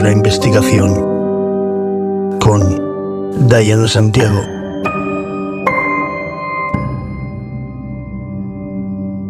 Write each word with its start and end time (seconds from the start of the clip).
de 0.00 0.04
la 0.04 0.12
investigación 0.12 0.94
con 2.38 3.48
Diana 3.48 3.86
Santiago. 3.86 4.40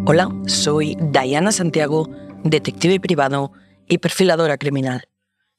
Hola, 0.05 0.29
soy 0.45 0.97
Diana 0.99 1.51
Santiago, 1.51 2.09
detective 2.43 3.01
privado 3.01 3.51
y 3.89 3.97
perfiladora 3.97 4.57
criminal. 4.57 5.09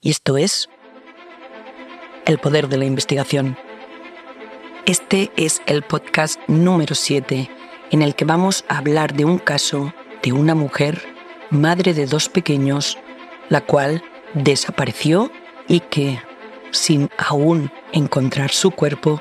Y 0.01 0.10
esto 0.10 0.38
es 0.38 0.70
El 2.24 2.38
poder 2.38 2.68
de 2.68 2.79
la 2.79 2.87
investigación. 2.87 3.59
Este 4.87 5.30
es 5.37 5.60
el 5.66 5.82
podcast 5.82 6.40
número 6.48 6.95
7 6.95 7.51
en 7.90 8.02
el 8.02 8.15
que 8.15 8.24
vamos 8.24 8.65
a 8.68 8.79
hablar 8.79 9.12
de 9.15 9.26
un 9.26 9.38
caso 9.38 9.92
de 10.23 10.32
una 10.32 10.54
mujer, 10.54 11.02
madre 11.51 11.92
de 11.92 12.06
dos 12.06 12.30
pequeños, 12.30 12.96
la 13.51 13.60
cual 13.60 14.02
desapareció 14.34 15.30
y 15.68 15.80
que, 15.80 16.20
sin 16.70 17.10
aún 17.18 17.70
encontrar 17.92 18.50
su 18.50 18.70
cuerpo, 18.70 19.20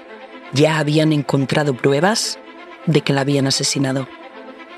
ya 0.53 0.79
habían 0.79 1.13
encontrado 1.13 1.75
pruebas 1.75 2.39
de 2.85 3.01
que 3.01 3.13
la 3.13 3.21
habían 3.21 3.47
asesinado. 3.47 4.07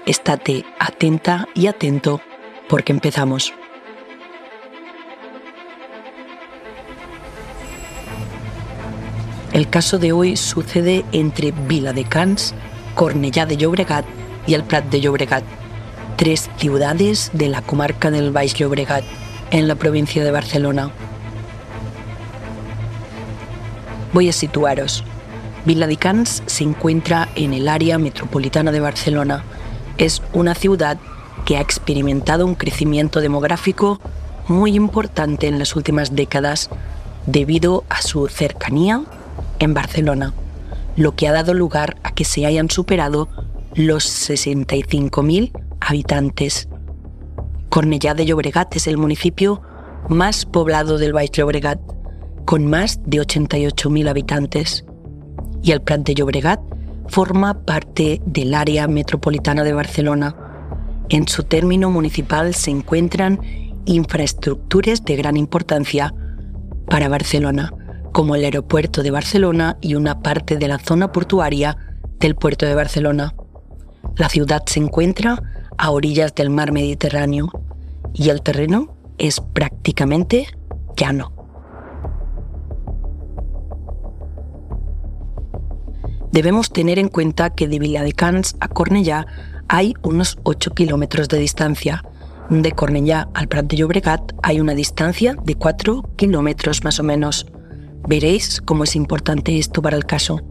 Estate 0.06 0.66
atenta 0.80 1.48
y 1.54 1.68
atento 1.68 2.22
porque 2.68 2.92
empezamos. 2.92 3.54
El 9.54 9.70
caso 9.70 10.00
de 10.00 10.12
hoy 10.12 10.36
sucede 10.36 11.06
entre 11.12 11.52
Vila 11.52 11.94
de 11.94 12.06
Cans, 12.06 12.56
Cornellá 12.96 13.46
de 13.46 13.56
Llobregat 13.56 14.04
y 14.48 14.56
el 14.56 14.64
Prat 14.64 14.86
de 14.86 15.00
Llobregat, 15.00 15.44
tres 16.18 16.50
ciudades 16.58 17.30
de 17.34 17.50
la 17.50 17.62
comarca 17.62 18.10
del 18.10 18.32
Baix 18.32 18.56
Llobregat, 18.56 19.04
en 19.54 19.68
la 19.68 19.76
provincia 19.76 20.24
de 20.24 20.32
Barcelona. 20.32 20.90
Voy 24.12 24.28
a 24.28 24.34
situaros. 24.34 25.04
Vila 25.64 25.86
de 25.86 25.96
Cans 25.96 26.42
se 26.48 26.64
encuentra 26.64 27.30
en 27.36 27.54
el 27.54 27.68
área 27.68 28.00
metropolitana 28.00 28.72
de 28.72 28.80
Barcelona. 28.80 29.44
Es 30.00 30.24
una 30.34 30.56
ciudad 30.56 30.98
que 31.46 31.58
ha 31.58 31.62
experimentado 31.62 32.48
un 32.48 32.56
crecimiento 32.56 33.22
demográfico 33.22 34.02
muy 34.48 34.76
importante 34.76 35.48
en 35.48 35.60
las 35.60 35.76
últimas 35.76 36.16
décadas 36.16 36.70
debido 37.28 37.84
a 37.90 38.02
su 38.02 38.28
cercanía 38.30 39.04
en 39.60 39.76
Barcelona, 39.76 40.34
lo 40.96 41.16
que 41.16 41.28
ha 41.28 41.32
dado 41.32 41.54
lugar 41.54 41.96
a 42.02 42.12
que 42.12 42.26
se 42.26 42.48
hayan 42.48 42.72
superado 42.72 43.30
los 43.76 44.06
65.000 44.06 45.52
habitantes. 45.80 46.68
Cornellá 47.74 48.14
de 48.14 48.28
Llobregat 48.28 48.76
es 48.76 48.86
el 48.86 49.00
municipio 49.00 49.64
más 50.08 50.46
poblado 50.46 51.00
del 51.00 51.12
Baix 51.12 51.32
Llobregat, 51.32 51.80
con 52.46 52.68
más 52.68 53.00
de 53.04 53.18
88.000 53.18 54.10
habitantes. 54.10 54.86
Y 55.64 55.72
el 55.72 55.82
Prat 55.82 56.02
de 56.02 56.14
Llobregat 56.14 56.60
forma 57.08 57.66
parte 57.66 58.22
del 58.28 58.54
área 58.54 58.88
metropolitana 58.88 59.64
de 59.64 59.74
Barcelona. 59.74 60.36
En 61.10 61.28
su 61.28 61.46
término 61.46 61.90
municipal 61.90 62.54
se 62.54 62.70
encuentran 62.70 63.40
infraestructuras 63.86 65.04
de 65.04 65.16
gran 65.16 65.36
importancia 65.36 66.14
para 66.86 67.10
Barcelona, 67.10 67.74
como 68.12 68.36
el 68.36 68.46
aeropuerto 68.46 69.02
de 69.02 69.10
Barcelona 69.10 69.78
y 69.82 69.96
una 69.96 70.22
parte 70.22 70.58
de 70.58 70.68
la 70.68 70.78
zona 70.78 71.12
portuaria 71.12 71.76
del 72.20 72.36
puerto 72.36 72.68
de 72.68 72.76
Barcelona. 72.76 73.34
La 74.16 74.30
ciudad 74.30 74.62
se 74.68 74.80
encuentra 74.80 75.42
a 75.78 75.92
orillas 75.92 76.36
del 76.36 76.50
mar 76.50 76.72
Mediterráneo 76.72 77.50
y 78.14 78.30
el 78.30 78.42
terreno 78.42 78.96
es 79.18 79.40
prácticamente 79.40 80.48
llano. 80.96 81.32
Debemos 86.32 86.72
tener 86.72 86.98
en 86.98 87.10
cuenta 87.10 87.52
que 87.52 87.68
de 87.68 87.78
Viladecans 87.78 88.56
a 88.60 88.68
Cornellá 88.68 89.28
hay 89.68 89.94
unos 90.02 90.40
8 90.44 90.72
kilómetros 90.72 91.30
de 91.30 91.38
distancia. 91.38 92.04
De 92.50 92.72
Cornellá 92.72 93.30
al 93.34 93.48
Prat 93.48 93.66
de 93.68 93.78
Llobregat 93.78 94.34
hay 94.42 94.60
una 94.60 94.74
distancia 94.74 95.36
de 95.44 95.56
4 95.56 96.04
kilómetros 96.16 96.84
más 96.84 97.00
o 97.00 97.04
menos. 97.04 97.46
Veréis 98.08 98.62
cómo 98.62 98.84
es 98.84 98.96
importante 98.96 99.58
esto 99.58 99.82
para 99.82 99.96
el 99.96 100.06
caso. 100.06 100.42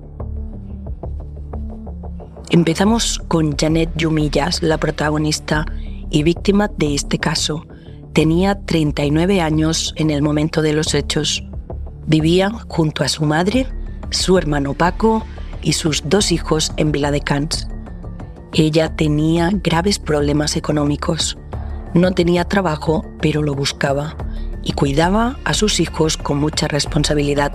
Empezamos 2.53 3.19
con 3.29 3.57
Janet 3.57 3.97
Yumillas, 3.97 4.63
la 4.63 4.77
protagonista 4.77 5.65
y 6.11 6.23
víctima 6.23 6.69
de 6.77 6.95
este 6.95 7.19
caso. 7.19 7.67
Tenía 8.13 8.61
39 8.67 9.41
años 9.41 9.95
en 9.97 10.11
el 10.11 10.21
momento 10.21 10.61
de 10.61 10.75
los 10.75 10.93
hechos. 10.93 11.43
Vivía 12.07 12.51
junto 12.69 13.05
a 13.05 13.09
su 13.09 13.25
madre, 13.25 13.67
su 14.11 14.37
hermano 14.37 14.75
Paco 14.75 15.25
y 15.63 15.73
sus 15.73 16.03
dos 16.05 16.31
hijos 16.31 16.75
en 16.77 16.93
Vila 16.93 17.11
de 17.11 17.23
Cans. 17.23 17.69
Ella 18.53 18.95
tenía 18.97 19.49
graves 19.51 19.99
problemas 19.99 20.55
económicos. 20.55 21.39
No 21.95 22.13
tenía 22.13 22.45
trabajo, 22.45 23.07
pero 23.23 23.41
lo 23.41 23.55
buscaba 23.55 24.15
y 24.63 24.73
cuidaba 24.73 25.39
a 25.47 25.55
sus 25.55 25.81
hijos 25.81 26.19
con 26.19 26.37
mucha 26.37 26.69
responsabilidad. 26.69 27.55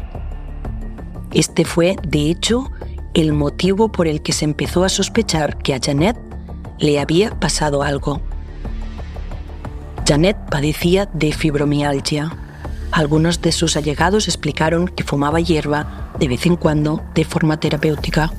Este 1.33 1.65
fue, 1.65 1.97
de 2.01 2.31
hecho, 2.31 2.71
el 3.17 3.33
motivo 3.33 3.91
por 3.91 4.07
el 4.07 4.21
que 4.21 4.31
se 4.31 4.45
empezó 4.45 4.83
a 4.83 4.89
sospechar 4.89 5.57
que 5.57 5.73
a 5.73 5.79
Janet 5.83 6.15
le 6.77 6.99
había 6.99 7.31
pasado 7.31 7.81
algo. 7.81 8.21
Janet 10.07 10.37
padecía 10.51 11.07
de 11.07 11.33
fibromialgia. 11.33 12.31
Algunos 12.91 13.41
de 13.41 13.51
sus 13.51 13.75
allegados 13.75 14.27
explicaron 14.27 14.87
que 14.87 15.03
fumaba 15.03 15.39
hierba 15.39 16.11
de 16.19 16.27
vez 16.27 16.45
en 16.45 16.57
cuando 16.57 17.01
de 17.15 17.25
forma 17.25 17.59
terapéutica 17.59 18.31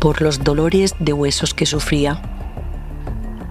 por 0.00 0.20
los 0.20 0.42
dolores 0.42 0.96
de 0.98 1.12
huesos 1.12 1.54
que 1.54 1.64
sufría. 1.64 2.20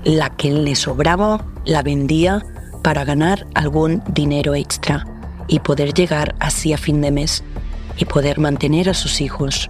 La 0.03 0.29
que 0.29 0.51
le 0.51 0.75
sobraba 0.75 1.45
la 1.63 1.83
vendía 1.83 2.45
para 2.83 3.05
ganar 3.05 3.47
algún 3.53 4.03
dinero 4.09 4.55
extra 4.55 5.07
y 5.47 5.59
poder 5.59 5.93
llegar 5.93 6.35
así 6.41 6.73
a 6.73 6.77
fin 6.77 6.99
de 6.99 7.11
mes 7.11 7.45
y 7.97 8.03
poder 8.03 8.39
mantener 8.39 8.89
a 8.89 8.93
sus 8.93 9.21
hijos. 9.21 9.69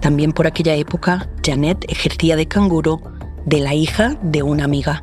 También 0.00 0.32
por 0.32 0.46
aquella 0.46 0.74
época, 0.74 1.28
Janet 1.44 1.84
ejercía 1.88 2.36
de 2.36 2.46
canguro 2.46 3.00
de 3.44 3.60
la 3.60 3.74
hija 3.74 4.16
de 4.22 4.42
una 4.42 4.64
amiga. 4.64 5.02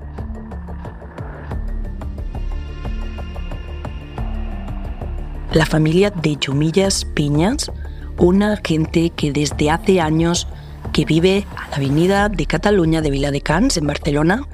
La 5.53 5.65
familia 5.65 6.11
de 6.11 6.35
Yumillas 6.35 7.05
Piñas, 7.05 7.71
una 8.17 8.57
gente 8.63 9.11
que 9.11 9.31
desde 9.31 9.69
hace 9.69 10.01
años 10.01 10.47
que 10.93 11.05
vive 11.05 11.45
a 11.55 11.69
la 11.69 11.77
avenida 11.77 12.29
de 12.29 12.45
Cataluña 12.45 13.01
de 13.01 13.11
Viladecans, 13.11 13.77
en 13.77 13.87
Barcelona, 13.87 14.47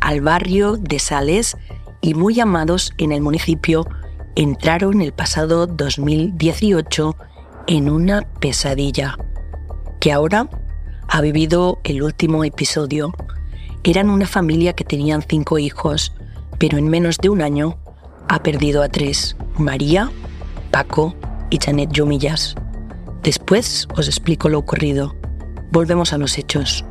al 0.00 0.20
barrio 0.20 0.76
de 0.76 0.98
Sales 0.98 1.56
y 2.00 2.14
muy 2.14 2.40
amados 2.40 2.92
en 2.98 3.12
el 3.12 3.20
municipio, 3.20 3.86
entraron 4.36 5.02
el 5.02 5.12
pasado 5.12 5.66
2018 5.66 7.16
en 7.66 7.90
una 7.90 8.22
pesadilla, 8.40 9.18
que 10.00 10.12
ahora 10.12 10.48
ha 11.08 11.20
vivido 11.20 11.80
el 11.84 12.02
último 12.02 12.44
episodio. 12.44 13.12
Eran 13.84 14.10
una 14.10 14.26
familia 14.26 14.74
que 14.74 14.84
tenían 14.84 15.22
cinco 15.22 15.58
hijos, 15.58 16.12
pero 16.58 16.78
en 16.78 16.88
menos 16.88 17.18
de 17.18 17.30
un 17.30 17.42
año 17.42 17.78
ha 18.28 18.42
perdido 18.42 18.82
a 18.82 18.88
tres, 18.88 19.36
María, 19.56 20.10
Paco 20.70 21.14
y 21.50 21.58
Janet 21.58 21.90
Yomillas. 21.92 22.54
Después 23.22 23.88
os 23.96 24.06
explico 24.06 24.48
lo 24.48 24.58
ocurrido. 24.58 25.16
Volvemos 25.70 26.12
a 26.12 26.18
los 26.18 26.38
hechos. 26.38 26.84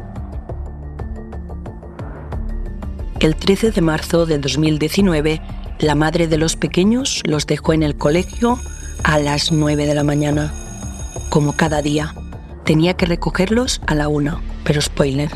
El 3.20 3.36
13 3.36 3.72
de 3.72 3.82
marzo 3.82 4.26
de 4.26 4.38
2019, 4.38 5.42
la 5.80 5.96
madre 5.96 6.28
de 6.28 6.38
los 6.38 6.56
pequeños 6.56 7.22
los 7.26 7.48
dejó 7.48 7.74
en 7.74 7.84
el 7.84 7.96
colegio 7.96 8.60
a 9.04 9.18
las 9.20 9.52
9 9.52 9.86
de 9.86 9.96
la 9.96 10.04
mañana. 10.04 10.54
Como 11.30 11.54
cada 11.54 11.82
día, 11.82 12.14
tenía 12.68 12.96
que 12.96 13.06
recogerlos 13.06 13.82
a 13.88 13.96
la 13.96 14.10
una, 14.10 14.42
pero 14.66 14.82
spoiler, 14.82 15.32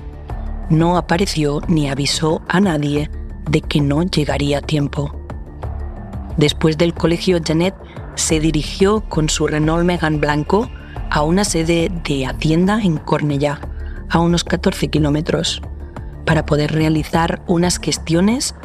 no 0.70 0.98
apareció 0.98 1.62
ni 1.70 1.90
avisó 1.90 2.42
a 2.50 2.60
nadie 2.60 3.10
de 3.50 3.62
que 3.62 3.80
no 3.80 4.04
llegaría 4.04 4.58
a 4.58 4.62
tiempo. 4.62 5.16
Después 6.36 6.78
del 6.78 6.94
colegio, 6.94 7.40
Janet 7.42 7.74
se 8.16 8.42
dirigió 8.42 9.08
con 9.08 9.30
su 9.30 9.48
Renault 9.48 9.86
Megane 9.86 10.18
blanco 10.18 10.70
a 11.10 11.22
una 11.22 11.46
sede 11.46 11.90
de 12.04 12.26
Hacienda 12.26 12.82
en 12.84 12.98
Cornellá, 12.98 13.62
a 14.10 14.20
unos 14.20 14.44
14 14.44 14.90
kilómetros 14.90 15.62
para 16.26 16.46
poder 16.46 16.74
realizar 16.74 17.42
unas 17.48 17.80
gestiones 17.80 18.56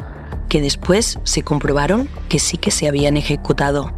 que 0.49 0.59
después 0.59 1.19
se 1.23 1.41
comprobaron 1.41 2.09
que 2.27 2.39
sí 2.39 2.57
que 2.57 2.71
se 2.71 2.89
habían 2.89 3.15
ejecutado. 3.15 3.96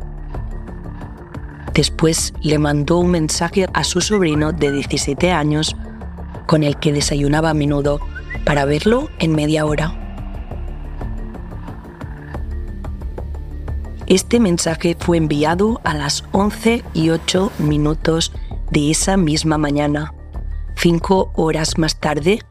Después 1.79 2.33
le 2.41 2.59
mandó 2.59 2.97
un 2.97 3.09
mensaje 3.11 3.65
a 3.73 3.85
su 3.85 4.01
sobrino 4.01 4.51
de 4.51 4.69
17 4.69 5.31
años 5.31 5.77
con 6.45 6.63
el 6.63 6.75
que 6.77 6.91
desayunaba 6.91 7.51
a 7.51 7.53
menudo 7.53 8.01
para 8.43 8.65
verlo 8.65 9.07
en 9.19 9.33
media 9.33 9.65
hora. 9.65 9.97
Este 14.07 14.41
mensaje 14.41 14.97
fue 14.99 15.15
enviado 15.15 15.79
a 15.85 15.93
las 15.93 16.25
11 16.33 16.83
y 16.93 17.11
8 17.11 17.49
minutos 17.59 18.33
de 18.71 18.91
esa 18.91 19.15
misma 19.15 19.57
mañana. 19.57 20.13
Cinco 20.75 21.31
horas 21.37 21.77
más 21.77 21.97
tarde, 21.97 22.41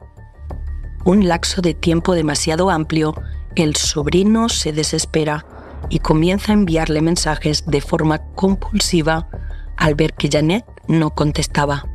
un 1.04 1.28
lapso 1.28 1.60
de 1.60 1.74
tiempo 1.74 2.14
demasiado 2.14 2.70
amplio, 2.70 3.14
el 3.56 3.76
sobrino 3.76 4.48
se 4.48 4.72
desespera 4.72 5.44
y 5.88 6.00
comienza 6.00 6.52
a 6.52 6.54
enviarle 6.54 7.02
mensajes 7.02 7.64
de 7.66 7.80
forma 7.80 8.18
compulsiva 8.34 9.28
al 9.76 9.94
ver 9.94 10.14
que 10.14 10.28
Janet 10.30 10.64
no 10.88 11.10
contestaba. 11.10 11.86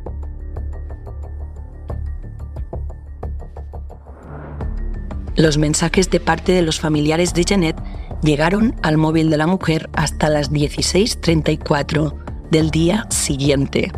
Los 5.36 5.58
mensajes 5.58 6.10
de 6.10 6.20
parte 6.20 6.52
de 6.52 6.62
los 6.62 6.78
familiares 6.78 7.34
de 7.34 7.44
Janet 7.46 7.76
llegaron 8.22 8.76
al 8.82 8.96
móvil 8.96 9.30
de 9.30 9.36
la 9.36 9.46
mujer 9.46 9.90
hasta 9.92 10.30
las 10.30 10.52
16.34 10.52 12.14
del 12.50 12.70
día 12.70 13.06
siguiente, 13.10 13.90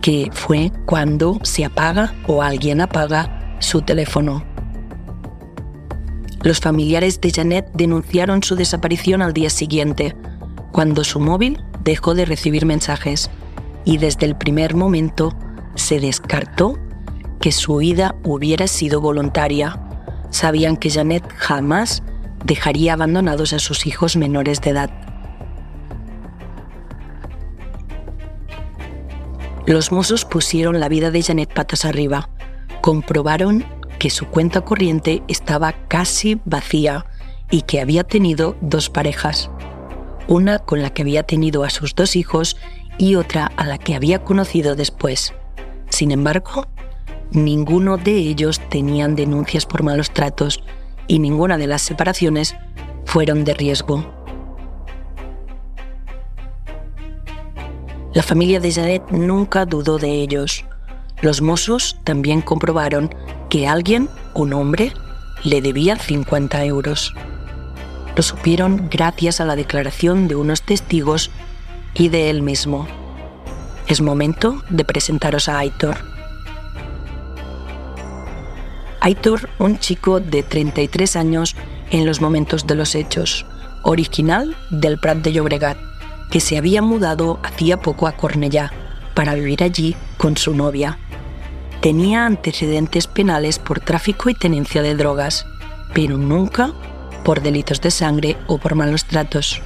que 0.00 0.30
fue 0.32 0.72
cuando 0.86 1.38
se 1.42 1.64
apaga 1.64 2.14
o 2.26 2.42
alguien 2.42 2.80
apaga 2.80 3.56
su 3.60 3.82
teléfono. 3.82 4.53
Los 6.44 6.60
familiares 6.60 7.22
de 7.22 7.32
Janet 7.32 7.70
denunciaron 7.72 8.42
su 8.42 8.54
desaparición 8.54 9.22
al 9.22 9.32
día 9.32 9.48
siguiente, 9.48 10.14
cuando 10.72 11.02
su 11.02 11.18
móvil 11.18 11.64
dejó 11.82 12.14
de 12.14 12.26
recibir 12.26 12.66
mensajes 12.66 13.30
y 13.86 13.96
desde 13.96 14.26
el 14.26 14.36
primer 14.36 14.74
momento 14.74 15.34
se 15.74 16.00
descartó 16.00 16.78
que 17.40 17.50
su 17.50 17.76
huida 17.76 18.14
hubiera 18.24 18.66
sido 18.66 19.00
voluntaria. 19.00 19.80
Sabían 20.28 20.76
que 20.76 20.90
Janet 20.90 21.24
jamás 21.34 22.02
dejaría 22.44 22.92
abandonados 22.92 23.54
a 23.54 23.58
sus 23.58 23.86
hijos 23.86 24.14
menores 24.18 24.60
de 24.60 24.70
edad. 24.70 24.90
Los 29.64 29.92
mozos 29.92 30.26
pusieron 30.26 30.78
la 30.78 30.90
vida 30.90 31.10
de 31.10 31.22
Janet 31.22 31.54
patas 31.54 31.86
arriba. 31.86 32.28
Comprobaron 32.82 33.64
que 34.04 34.10
su 34.10 34.26
cuenta 34.26 34.60
corriente 34.60 35.22
estaba 35.28 35.72
casi 35.88 36.38
vacía 36.44 37.06
y 37.50 37.62
que 37.62 37.80
había 37.80 38.04
tenido 38.04 38.54
dos 38.60 38.90
parejas 38.90 39.48
una 40.28 40.58
con 40.58 40.82
la 40.82 40.90
que 40.90 41.00
había 41.00 41.22
tenido 41.22 41.64
a 41.64 41.70
sus 41.70 41.94
dos 41.94 42.14
hijos 42.14 42.58
y 42.98 43.14
otra 43.14 43.46
a 43.56 43.66
la 43.66 43.78
que 43.78 43.94
había 43.94 44.22
conocido 44.22 44.76
después. 44.76 45.32
Sin 45.88 46.10
embargo, 46.10 46.66
ninguno 47.30 47.96
de 47.96 48.12
ellos 48.12 48.60
tenían 48.68 49.16
denuncias 49.16 49.64
por 49.64 49.82
malos 49.82 50.10
tratos 50.10 50.62
y 51.06 51.18
ninguna 51.18 51.56
de 51.56 51.66
las 51.66 51.80
separaciones 51.80 52.54
fueron 53.06 53.42
de 53.46 53.54
riesgo. 53.54 54.04
La 58.12 58.22
familia 58.22 58.60
de 58.60 58.70
Janet 58.70 59.10
nunca 59.12 59.64
dudó 59.64 59.96
de 59.96 60.10
ellos. 60.10 60.66
Los 61.22 61.40
mozos 61.40 61.96
también 62.04 62.42
comprobaron 62.42 63.14
que 63.48 63.66
alguien, 63.66 64.08
un 64.34 64.52
hombre, 64.52 64.92
le 65.42 65.60
debía 65.62 65.96
50 65.96 66.64
euros. 66.64 67.14
Lo 68.16 68.22
supieron 68.22 68.88
gracias 68.90 69.40
a 69.40 69.44
la 69.44 69.56
declaración 69.56 70.28
de 70.28 70.36
unos 70.36 70.62
testigos 70.62 71.30
y 71.94 72.08
de 72.08 72.30
él 72.30 72.42
mismo. 72.42 72.86
Es 73.86 74.00
momento 74.00 74.62
de 74.70 74.84
presentaros 74.84 75.48
a 75.48 75.58
Aitor. 75.58 75.96
Aitor, 79.00 79.50
un 79.58 79.78
chico 79.78 80.20
de 80.20 80.42
33 80.42 81.16
años 81.16 81.56
en 81.90 82.06
los 82.06 82.20
momentos 82.20 82.66
de 82.66 82.74
los 82.74 82.94
hechos, 82.94 83.44
original 83.82 84.56
del 84.70 84.98
Prat 84.98 85.18
de 85.18 85.32
Llobregat, 85.32 85.76
que 86.30 86.40
se 86.40 86.56
había 86.56 86.80
mudado 86.80 87.38
hacía 87.42 87.80
poco 87.80 88.06
a 88.06 88.12
Cornellá 88.12 88.72
para 89.14 89.34
vivir 89.34 89.62
allí 89.62 89.94
con 90.16 90.36
su 90.36 90.54
novia. 90.54 90.98
Tenía 91.84 92.24
antecedentes 92.24 93.06
penales 93.06 93.58
por 93.58 93.78
tráfico 93.78 94.30
y 94.30 94.34
tenencia 94.34 94.80
de 94.80 94.94
drogas, 94.94 95.44
pero 95.92 96.16
nunca 96.16 96.72
por 97.26 97.42
delitos 97.42 97.82
de 97.82 97.90
sangre 97.90 98.38
o 98.46 98.56
por 98.56 98.74
malos 98.74 99.04
tratos. 99.04 99.60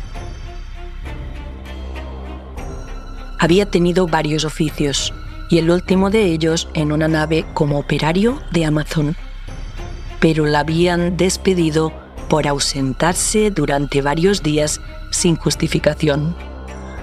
Había 3.38 3.66
tenido 3.66 4.08
varios 4.08 4.44
oficios 4.44 5.14
y 5.48 5.58
el 5.58 5.70
último 5.70 6.10
de 6.10 6.24
ellos 6.24 6.68
en 6.74 6.90
una 6.90 7.06
nave 7.06 7.46
como 7.54 7.78
operario 7.78 8.42
de 8.50 8.64
Amazon, 8.64 9.14
pero 10.18 10.44
la 10.44 10.58
habían 10.58 11.16
despedido 11.16 11.92
por 12.28 12.48
ausentarse 12.48 13.52
durante 13.52 14.02
varios 14.02 14.42
días 14.42 14.80
sin 15.12 15.36
justificación. 15.36 16.34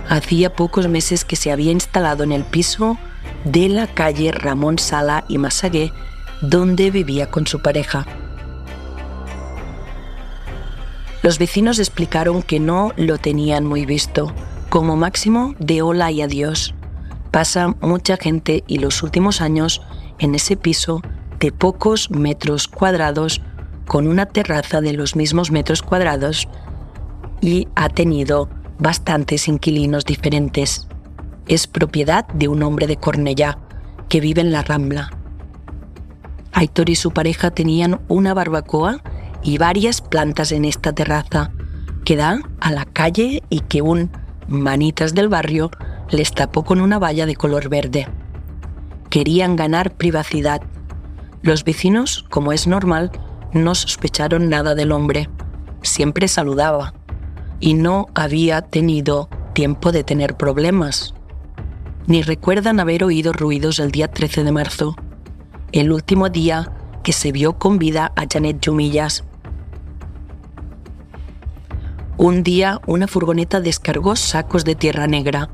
Hacía 0.10 0.54
pocos 0.54 0.90
meses 0.90 1.24
que 1.24 1.38
se 1.38 1.54
había 1.54 1.72
instalado 1.72 2.26
en 2.26 2.34
el 2.34 2.44
piso 2.44 2.98
de 3.46 3.70
la 3.70 3.88
calle 3.88 4.32
Ramón 4.32 4.78
Sala 4.80 5.24
y 5.30 5.38
Masagué, 5.38 5.94
donde 6.42 6.92
vivía 6.92 7.30
con 7.32 7.48
su 7.48 7.62
pareja. 7.62 8.06
Los 11.24 11.40
vecinos 11.40 11.80
explicaron 11.80 12.44
que 12.44 12.60
no 12.60 12.92
lo 12.98 13.18
tenían 13.18 13.66
muy 13.66 13.86
visto, 13.86 14.34
como 14.70 14.96
máximo 14.96 15.56
de 15.60 15.82
hola 15.82 16.12
y 16.12 16.22
adiós. 16.22 16.76
Pasa 17.32 17.76
mucha 17.82 18.18
gente 18.18 18.64
y 18.68 18.80
los 18.80 19.02
últimos 19.02 19.42
años 19.42 19.82
en 20.20 20.36
ese 20.36 20.58
piso 20.58 21.02
de 21.40 21.52
pocos 21.52 22.12
metros 22.12 22.68
cuadrados 22.68 23.42
con 23.88 24.08
una 24.08 24.26
terraza 24.26 24.82
de 24.82 24.94
los 24.94 25.16
mismos 25.16 25.52
metros 25.52 25.82
cuadrados 25.82 26.48
y 27.42 27.68
ha 27.76 27.90
tenido 27.90 28.50
bastantes 28.80 29.48
inquilinos 29.48 30.06
diferentes. 30.06 30.88
Es 31.48 31.68
propiedad 31.68 32.28
de 32.30 32.48
un 32.48 32.64
hombre 32.64 32.88
de 32.88 32.98
Cornellá 32.98 33.60
que 34.10 34.20
vive 34.20 34.42
en 34.42 34.52
la 34.52 34.64
Rambla. 34.64 35.12
Aitor 36.54 36.90
y 36.90 36.96
su 36.96 37.12
pareja 37.12 37.52
tenían 37.52 38.02
una 38.08 38.34
barbacoa 38.34 39.02
y 39.44 39.58
varias 39.58 40.02
plantas 40.02 40.52
en 40.52 40.66
esta 40.66 40.94
terraza 40.94 41.52
que 42.04 42.16
da 42.16 42.40
a 42.60 42.72
la 42.72 42.86
calle 42.86 43.44
y 43.50 43.62
que 43.62 43.82
un 43.82 44.12
manitas 44.48 45.14
del 45.14 45.28
barrio 45.28 45.72
les 46.10 46.32
tapó 46.32 46.64
con 46.64 46.82
una 46.82 47.00
valla 47.00 47.26
de 47.26 47.36
color 47.36 47.70
verde. 47.70 48.08
Querían 49.10 49.56
ganar 49.56 49.96
privacidad. 49.96 50.62
Los 51.42 51.64
vecinos, 51.64 52.26
como 52.30 52.54
es 52.54 52.68
normal, 52.68 53.12
no 53.54 53.76
sospecharon 53.76 54.50
nada 54.50 54.76
del 54.76 54.92
hombre. 54.92 55.30
Siempre 55.82 56.28
saludaba 56.28 56.94
y 57.60 57.74
no 57.74 58.08
había 58.16 58.62
tenido 58.62 59.30
tiempo 59.54 59.92
de 59.92 60.04
tener 60.04 60.36
problemas. 60.36 61.15
Ni 62.08 62.22
recuerdan 62.22 62.80
haber 62.80 63.04
oído 63.04 63.34
ruidos 63.34 63.80
el 63.80 63.92
día 63.92 64.08
13 64.08 64.44
de 64.44 64.52
marzo, 64.52 64.96
el 65.72 65.92
último 65.92 66.30
día 66.30 66.72
que 67.04 67.14
se 67.14 67.32
vio 67.32 67.58
con 67.58 67.80
vida 67.80 68.12
a 68.16 68.26
Janet 68.32 68.64
Jumillas, 68.64 69.24
un 72.18 72.44
día 72.44 72.80
una 72.88 73.08
furgoneta 73.08 73.60
descargó 73.60 74.16
sacos 74.16 74.64
de 74.64 74.76
tierra 74.76 75.06
negra. 75.06 75.50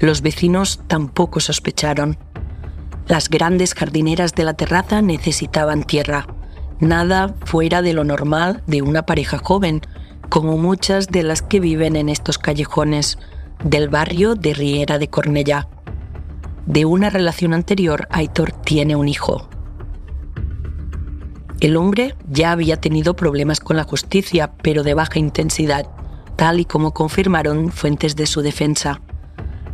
Los 0.00 0.20
vecinos 0.20 0.80
tampoco 0.86 1.40
sospecharon. 1.40 2.18
Las 3.06 3.30
grandes 3.30 3.72
jardineras 3.72 4.34
de 4.34 4.44
la 4.44 4.52
terraza 4.52 5.00
necesitaban 5.00 5.82
tierra, 5.82 6.26
nada 6.78 7.34
fuera 7.46 7.80
de 7.80 7.94
lo 7.94 8.04
normal 8.04 8.62
de 8.66 8.82
una 8.82 9.06
pareja 9.06 9.38
joven, 9.38 9.80
como 10.28 10.58
muchas 10.58 11.06
de 11.06 11.22
las 11.22 11.40
que 11.40 11.58
viven 11.58 11.96
en 11.96 12.10
estos 12.10 12.36
callejones 12.36 13.16
del 13.64 13.88
barrio 13.88 14.34
de 14.34 14.52
Riera 14.52 14.98
de 14.98 15.08
Cornellá. 15.08 15.68
De 16.66 16.86
una 16.86 17.10
relación 17.10 17.52
anterior, 17.52 18.08
Aitor 18.10 18.52
tiene 18.52 18.96
un 18.96 19.08
hijo. 19.08 19.48
El 21.60 21.76
hombre 21.76 22.14
ya 22.28 22.52
había 22.52 22.78
tenido 22.78 23.14
problemas 23.14 23.60
con 23.60 23.76
la 23.76 23.84
justicia, 23.84 24.52
pero 24.62 24.82
de 24.82 24.94
baja 24.94 25.18
intensidad, 25.18 25.86
tal 26.36 26.60
y 26.60 26.64
como 26.64 26.92
confirmaron 26.92 27.70
fuentes 27.70 28.16
de 28.16 28.26
su 28.26 28.40
defensa. 28.40 29.02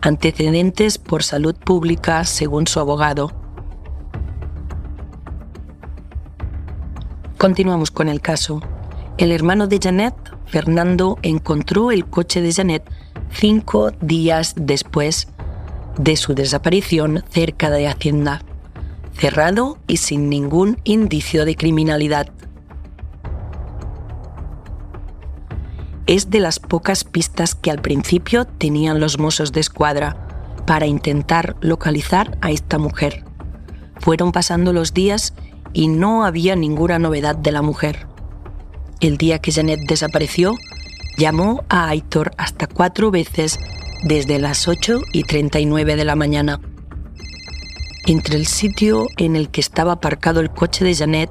Antecedentes 0.03 0.99
por 0.99 1.23
salud 1.23 1.55
pública, 1.55 2.25
según 2.25 2.67
su 2.67 2.81
abogado. 2.81 3.33
Continuamos 7.39 7.91
con 7.91 8.09
el 8.09 8.21
caso. 8.21 8.61
El 9.17 9.31
hermano 9.31 9.67
de 9.67 9.79
Janet, 9.81 10.15
Fernando, 10.47 11.19
encontró 11.23 11.93
el 11.93 12.07
coche 12.07 12.41
de 12.41 12.53
Janet 12.53 12.83
cinco 13.31 13.93
días 14.01 14.55
después 14.57 15.29
de 16.03 16.17
su 16.17 16.35
desaparición 16.35 17.23
cerca 17.31 17.71
de 17.71 17.87
Hacienda 17.87 18.43
cerrado 19.21 19.79
y 19.87 19.99
sin 19.99 20.31
ningún 20.31 20.79
indicio 20.85 21.45
de 21.45 21.55
criminalidad. 21.55 22.31
Es 26.07 26.31
de 26.31 26.41
las 26.41 26.59
pocas 26.59 27.05
pistas 27.05 27.55
que 27.55 27.71
al 27.71 27.83
principio 27.83 28.47
tenían 28.47 28.99
los 28.99 29.19
mozos 29.19 29.53
de 29.53 29.61
escuadra 29.61 30.17
para 30.67 30.87
intentar 30.87 31.57
localizar 31.61 32.39
a 32.41 32.51
esta 32.51 32.79
mujer. 32.79 33.25
Fueron 34.01 34.33
pasando 34.33 34.73
los 34.73 34.95
días 34.95 35.35
y 35.75 35.89
no 35.89 36.25
había 36.25 36.57
ninguna 36.57 36.99
novedad 36.99 37.37
de 37.37 37.53
la 37.53 37.61
mujer. 37.61 38.07
El 39.01 39.19
día 39.19 39.39
que 39.39 39.53
Janet 39.53 39.81
desapareció, 39.87 40.55
llamó 41.19 41.63
a 41.69 41.89
Aitor 41.89 42.33
hasta 42.39 42.67
cuatro 42.67 43.11
veces 43.11 43.59
desde 44.03 44.39
las 44.39 44.69
8 44.69 45.01
y 45.13 45.25
39 45.25 45.97
de 45.97 46.05
la 46.05 46.17
mañana. 46.17 46.61
Entre 48.07 48.37
el 48.37 48.47
sitio 48.47 49.07
en 49.19 49.37
el 49.37 49.51
que 49.51 49.61
estaba 49.61 49.93
aparcado 49.93 50.41
el 50.41 50.51
coche 50.51 50.85
de 50.85 50.95
Janet, 50.95 51.31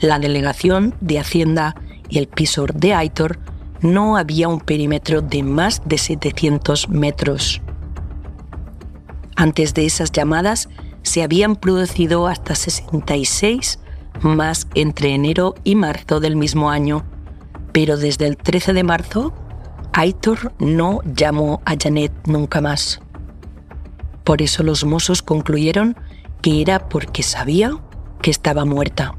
la 0.00 0.18
delegación 0.18 0.94
de 1.00 1.18
Hacienda 1.18 1.74
y 2.08 2.18
el 2.18 2.26
piso 2.26 2.66
de 2.72 2.94
Aitor, 2.94 3.38
no 3.80 4.16
había 4.16 4.48
un 4.48 4.60
perímetro 4.60 5.22
de 5.22 5.42
más 5.42 5.82
de 5.84 5.98
700 5.98 6.88
metros. 6.88 7.62
Antes 9.36 9.72
de 9.74 9.86
esas 9.86 10.12
llamadas 10.12 10.68
se 11.02 11.22
habían 11.22 11.56
producido 11.56 12.26
hasta 12.26 12.54
66 12.54 13.78
más 14.20 14.66
entre 14.74 15.14
enero 15.14 15.54
y 15.64 15.76
marzo 15.76 16.20
del 16.20 16.36
mismo 16.36 16.70
año, 16.70 17.04
pero 17.72 17.96
desde 17.96 18.26
el 18.26 18.36
13 18.36 18.72
de 18.74 18.82
marzo, 18.82 19.32
Aitor 19.92 20.52
no 20.60 21.00
llamó 21.04 21.62
a 21.64 21.74
Janet 21.76 22.12
nunca 22.26 22.60
más. 22.60 23.00
Por 24.22 24.40
eso 24.40 24.62
los 24.62 24.84
mozos 24.84 25.20
concluyeron 25.20 25.96
que 26.42 26.62
era 26.62 26.88
porque 26.88 27.24
sabía 27.24 27.72
que 28.22 28.30
estaba 28.30 28.64
muerta. 28.64 29.14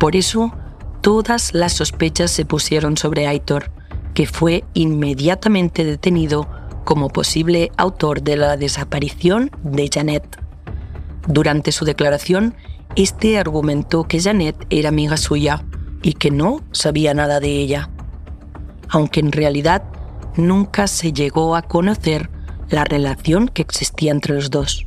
Por 0.00 0.16
eso, 0.16 0.52
todas 1.00 1.54
las 1.54 1.74
sospechas 1.74 2.32
se 2.32 2.44
pusieron 2.44 2.96
sobre 2.96 3.28
Aitor, 3.28 3.70
que 4.14 4.26
fue 4.26 4.64
inmediatamente 4.74 5.84
detenido 5.84 6.48
como 6.84 7.10
posible 7.10 7.70
autor 7.76 8.22
de 8.22 8.36
la 8.36 8.56
desaparición 8.56 9.52
de 9.62 9.88
Janet. 9.92 10.40
Durante 11.28 11.70
su 11.70 11.84
declaración, 11.84 12.56
este 12.96 13.38
argumentó 13.38 14.04
que 14.08 14.20
Janet 14.20 14.66
era 14.68 14.88
amiga 14.88 15.16
suya 15.16 15.64
y 16.02 16.14
que 16.14 16.30
no 16.30 16.60
sabía 16.72 17.14
nada 17.14 17.40
de 17.40 17.48
ella, 17.48 17.90
aunque 18.88 19.20
en 19.20 19.32
realidad 19.32 19.84
nunca 20.36 20.86
se 20.86 21.12
llegó 21.12 21.56
a 21.56 21.62
conocer 21.62 22.30
la 22.68 22.84
relación 22.84 23.48
que 23.48 23.62
existía 23.62 24.12
entre 24.12 24.34
los 24.34 24.50
dos. 24.50 24.86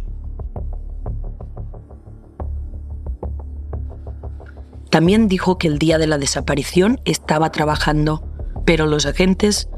También 4.89 5.27
dijo 5.27 5.57
que 5.57 5.67
el 5.67 5.77
día 5.77 5.97
de 5.97 6.07
la 6.07 6.17
desaparición 6.17 7.01
estaba 7.03 7.51
trabajando, 7.51 8.23
pero 8.65 8.85
los 8.85 9.05
agentes 9.05 9.69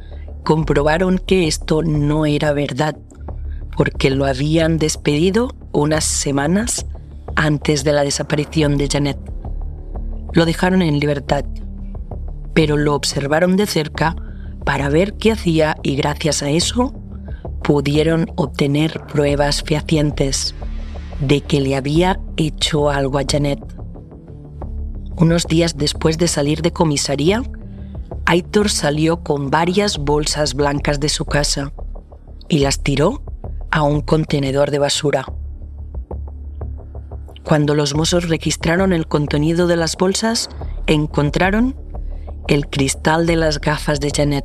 comprobaron 0.44 1.17
que 1.17 1.48
esto 1.48 1.82
no 1.82 2.25
era 2.25 2.53
verdad, 2.53 2.98
porque 3.75 4.10
lo 4.10 4.25
habían 4.25 4.77
despedido 4.77 5.56
unas 5.72 6.03
semanas 6.03 6.86
antes 7.36 7.84
de 7.84 7.94
la 7.94 8.03
desaparición 8.03 8.77
de 8.77 8.88
Janet. 8.88 9.37
Lo 10.34 10.46
dejaron 10.46 10.82
en 10.82 11.00
libertad, 11.00 11.46
pero 12.54 12.78
lo 12.78 12.96
observaron 12.96 13.56
de 13.56 13.68
cerca 13.68 14.16
para 14.66 14.90
ver 14.90 15.14
qué 15.14 15.32
hacía 15.32 15.78
y 15.84 15.96
gracias 15.96 16.44
a 16.44 16.50
eso 16.50 16.94
pudieron 17.64 18.32
obtener 18.36 19.02
pruebas 19.08 19.64
fehacientes 19.64 20.56
de 21.20 21.42
que 21.42 21.60
le 21.60 21.76
había 21.76 22.20
hecho 22.38 22.90
algo 22.90 23.20
a 23.20 23.24
Janet. 23.30 23.60
Unos 25.18 25.46
días 25.48 25.78
después 25.78 26.18
de 26.18 26.28
salir 26.28 26.62
de 26.62 26.72
comisaría, 26.72 27.42
Aitor 28.26 28.70
salió 28.70 29.24
con 29.24 29.50
varias 29.50 29.98
bolsas 29.98 30.54
blancas 30.54 31.00
de 31.00 31.10
su 31.10 31.26
casa 31.26 31.74
y 32.50 32.60
las 32.60 32.84
tiró 32.84 33.24
a 33.72 33.84
un 33.84 34.02
contenedor 34.02 34.70
de 34.70 34.80
basura. 34.80 35.26
Cuando 37.48 37.75
los 37.75 37.96
mozos 37.96 38.27
registraron 38.27 38.92
el 38.92 39.08
contenido 39.08 39.68
de 39.68 39.77
las 39.77 39.96
bolsas, 39.96 40.50
encontraron 40.86 41.77
el 42.50 42.68
cristal 42.68 43.25
de 43.25 43.38
las 43.38 43.62
gafas 43.62 44.01
de 44.01 44.12
Janet, 44.13 44.44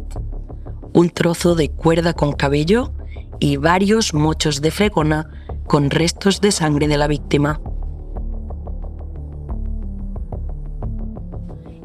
un 0.92 1.10
trozo 1.10 1.56
de 1.56 1.68
cuerda 1.68 2.12
con 2.12 2.30
cabello 2.30 2.92
y 3.40 3.56
varios 3.56 4.14
mochos 4.14 4.60
de 4.60 4.70
fregona 4.70 5.28
con 5.66 5.90
restos 5.90 6.40
de 6.40 6.52
sangre 6.52 6.86
de 6.86 6.96
la 6.96 7.08
víctima. 7.08 7.60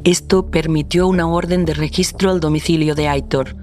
Esto 0.04 0.52
permitió 0.52 1.08
una 1.08 1.28
orden 1.28 1.66
de 1.66 1.74
registro 1.74 2.30
al 2.30 2.40
domicilio 2.40 2.94
de 2.94 3.08
Aitor, 3.08 3.56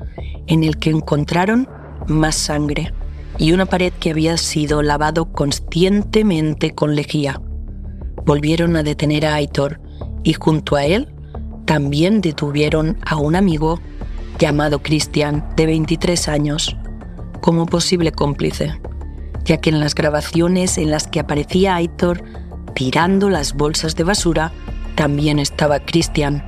en 0.49 0.65
el 0.65 0.77
que 0.79 0.91
encontraron 0.91 1.69
más 2.09 2.35
sangre 2.35 2.93
y 3.39 3.53
una 3.53 3.67
pared 3.67 3.93
que 3.93 4.11
había 4.11 4.37
sido 4.37 4.83
lavado 4.83 5.33
conscientemente 5.33 6.75
con 6.75 6.95
lejía. 6.95 7.41
Volvieron 8.25 8.77
a 8.77 8.83
detener 8.83 9.27
a 9.27 9.35
Aitor 9.35 9.81
y 10.23 10.33
junto 10.35 10.77
a 10.77 10.85
él 10.85 11.15
también 11.65 12.21
detuvieron 12.21 12.99
a 13.05 13.17
un 13.17 13.37
amigo 13.37 13.81
llamado 14.39 14.83
Christian, 14.83 15.45
de 15.57 15.67
23 15.67 16.29
años, 16.29 16.77
como 17.41 17.67
posible 17.67 18.13
cómplice, 18.13 18.81
ya 19.45 19.59
que 19.59 19.71
en 19.71 19.81
las 19.81 19.95
grabaciones 19.95 20.79
en 20.79 20.91
las 20.91 21.07
que 21.07 21.21
aparecía 21.21 21.77
Aitor 21.77 22.23
tirando 22.75 23.31
las 23.31 23.55
bolsas 23.55 23.95
de 23.97 24.05
basura 24.05 24.53
también 24.95 25.39
estaba 25.39 25.81
Christian. 25.81 26.45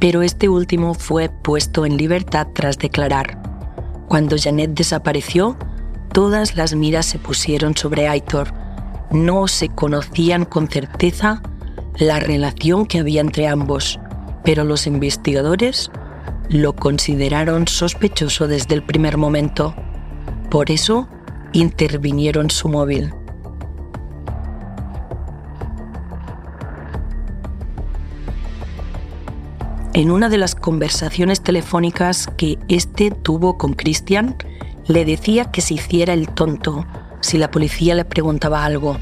Pero 0.00 0.22
este 0.22 0.48
último 0.48 0.94
fue 0.94 1.28
puesto 1.28 1.86
en 1.86 1.96
libertad 1.96 2.48
tras 2.54 2.78
declarar. 2.78 3.43
Cuando 4.14 4.36
Janet 4.38 4.74
desapareció, 4.74 5.56
todas 6.12 6.54
las 6.54 6.76
miras 6.76 7.04
se 7.04 7.18
pusieron 7.18 7.76
sobre 7.76 8.06
Aitor. 8.06 8.54
No 9.10 9.48
se 9.48 9.70
conocían 9.70 10.44
con 10.44 10.68
certeza 10.68 11.42
la 11.98 12.20
relación 12.20 12.86
que 12.86 13.00
había 13.00 13.20
entre 13.20 13.48
ambos, 13.48 13.98
pero 14.44 14.62
los 14.62 14.86
investigadores 14.86 15.90
lo 16.48 16.76
consideraron 16.76 17.66
sospechoso 17.66 18.46
desde 18.46 18.76
el 18.76 18.84
primer 18.84 19.16
momento. 19.16 19.74
Por 20.48 20.70
eso 20.70 21.08
intervinieron 21.52 22.50
su 22.50 22.68
móvil. 22.68 23.12
En 29.94 30.10
una 30.10 30.28
de 30.28 30.38
las 30.38 30.56
conversaciones 30.56 31.40
telefónicas 31.40 32.26
que 32.36 32.58
éste 32.66 33.12
tuvo 33.12 33.56
con 33.56 33.74
Christian, 33.74 34.36
le 34.88 35.04
decía 35.04 35.52
que 35.52 35.60
se 35.60 35.74
hiciera 35.74 36.14
el 36.14 36.28
tonto 36.28 36.84
si 37.20 37.38
la 37.38 37.48
policía 37.48 37.94
le 37.94 38.04
preguntaba 38.04 38.64
algo. 38.64 38.98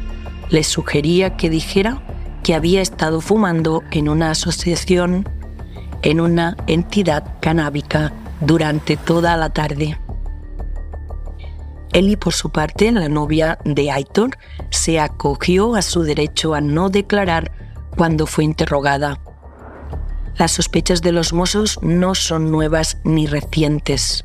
Le 0.50 0.62
sugería 0.62 1.38
que 1.38 1.48
dijera 1.48 2.02
que 2.42 2.54
había 2.54 2.82
estado 2.82 3.22
fumando 3.22 3.82
en 3.90 4.10
una 4.10 4.32
asociación, 4.32 5.26
en 6.02 6.20
una 6.20 6.58
entidad 6.66 7.36
canábica, 7.40 8.12
durante 8.42 8.98
toda 8.98 9.34
la 9.38 9.48
tarde. 9.48 9.98
Ellie, 11.94 12.18
por 12.18 12.34
su 12.34 12.50
parte, 12.50 12.92
la 12.92 13.08
novia 13.08 13.58
de 13.64 13.90
Aitor, 13.90 14.36
se 14.68 15.00
acogió 15.00 15.74
a 15.74 15.80
su 15.80 16.02
derecho 16.02 16.52
a 16.52 16.60
no 16.60 16.90
declarar 16.90 17.50
cuando 17.96 18.26
fue 18.26 18.44
interrogada 18.44 19.18
las 20.36 20.52
sospechas 20.52 21.02
de 21.02 21.12
los 21.12 21.32
mozos 21.32 21.78
no 21.82 22.14
son 22.14 22.50
nuevas 22.50 22.98
ni 23.04 23.26
recientes. 23.26 24.24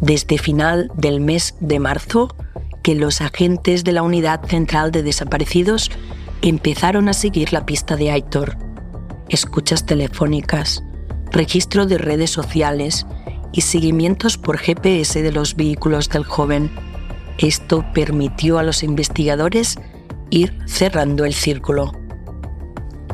Desde 0.00 0.38
final 0.38 0.90
del 0.94 1.20
mes 1.20 1.54
de 1.60 1.78
marzo, 1.78 2.34
que 2.82 2.94
los 2.94 3.20
agentes 3.20 3.84
de 3.84 3.92
la 3.92 4.02
Unidad 4.02 4.44
Central 4.46 4.90
de 4.90 5.02
Desaparecidos 5.02 5.90
empezaron 6.42 7.08
a 7.08 7.12
seguir 7.12 7.52
la 7.52 7.64
pista 7.64 7.96
de 7.96 8.10
Aitor. 8.10 8.58
Escuchas 9.28 9.86
telefónicas, 9.86 10.82
registro 11.30 11.86
de 11.86 11.98
redes 11.98 12.30
sociales 12.30 13.06
y 13.52 13.60
seguimientos 13.60 14.36
por 14.36 14.58
GPS 14.58 15.22
de 15.22 15.32
los 15.32 15.54
vehículos 15.54 16.08
del 16.08 16.24
joven. 16.24 16.70
Esto 17.38 17.84
permitió 17.94 18.58
a 18.58 18.62
los 18.62 18.82
investigadores 18.82 19.78
ir 20.30 20.58
cerrando 20.66 21.24
el 21.24 21.34
círculo 21.34 22.01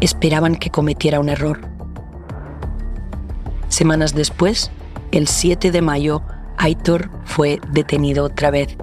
esperaban 0.00 0.56
que 0.56 0.70
cometiera 0.70 1.20
un 1.20 1.28
error. 1.28 1.60
Semanas 3.68 4.14
después, 4.14 4.70
el 5.12 5.28
7 5.28 5.70
de 5.70 5.82
mayo, 5.82 6.22
Aitor 6.56 7.10
fue 7.24 7.60
detenido 7.72 8.24
otra 8.24 8.50
vez 8.50 8.76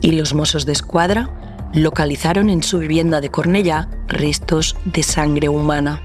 y 0.00 0.12
los 0.12 0.34
mozos 0.34 0.66
de 0.66 0.72
escuadra 0.72 1.30
localizaron 1.72 2.50
en 2.50 2.62
su 2.62 2.78
vivienda 2.78 3.20
de 3.20 3.30
Cornellá 3.30 3.88
restos 4.06 4.76
de 4.84 5.02
sangre 5.02 5.48
humana, 5.48 6.02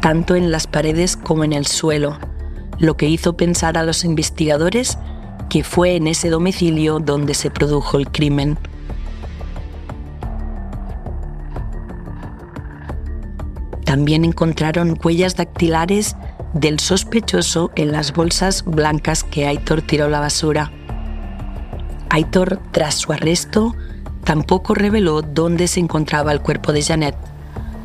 tanto 0.00 0.34
en 0.34 0.50
las 0.50 0.66
paredes 0.66 1.16
como 1.16 1.44
en 1.44 1.52
el 1.52 1.66
suelo, 1.66 2.18
lo 2.78 2.96
que 2.96 3.08
hizo 3.08 3.36
pensar 3.36 3.76
a 3.76 3.82
los 3.82 4.04
investigadores 4.04 4.98
que 5.48 5.64
fue 5.64 5.96
en 5.96 6.06
ese 6.06 6.30
domicilio 6.30 7.00
donde 7.00 7.34
se 7.34 7.50
produjo 7.50 7.98
el 7.98 8.08
crimen. 8.08 8.58
También 13.88 14.26
encontraron 14.26 14.98
huellas 15.02 15.36
dactilares 15.36 16.14
del 16.52 16.78
sospechoso 16.78 17.70
en 17.74 17.90
las 17.90 18.12
bolsas 18.12 18.62
blancas 18.66 19.24
que 19.24 19.46
Aitor 19.46 19.80
tiró 19.80 20.04
a 20.04 20.08
la 20.08 20.20
basura. 20.20 20.70
Aitor, 22.10 22.60
tras 22.70 22.96
su 22.96 23.14
arresto, 23.14 23.74
tampoco 24.24 24.74
reveló 24.74 25.22
dónde 25.22 25.68
se 25.68 25.80
encontraba 25.80 26.32
el 26.32 26.42
cuerpo 26.42 26.74
de 26.74 26.82
Janet, 26.82 27.16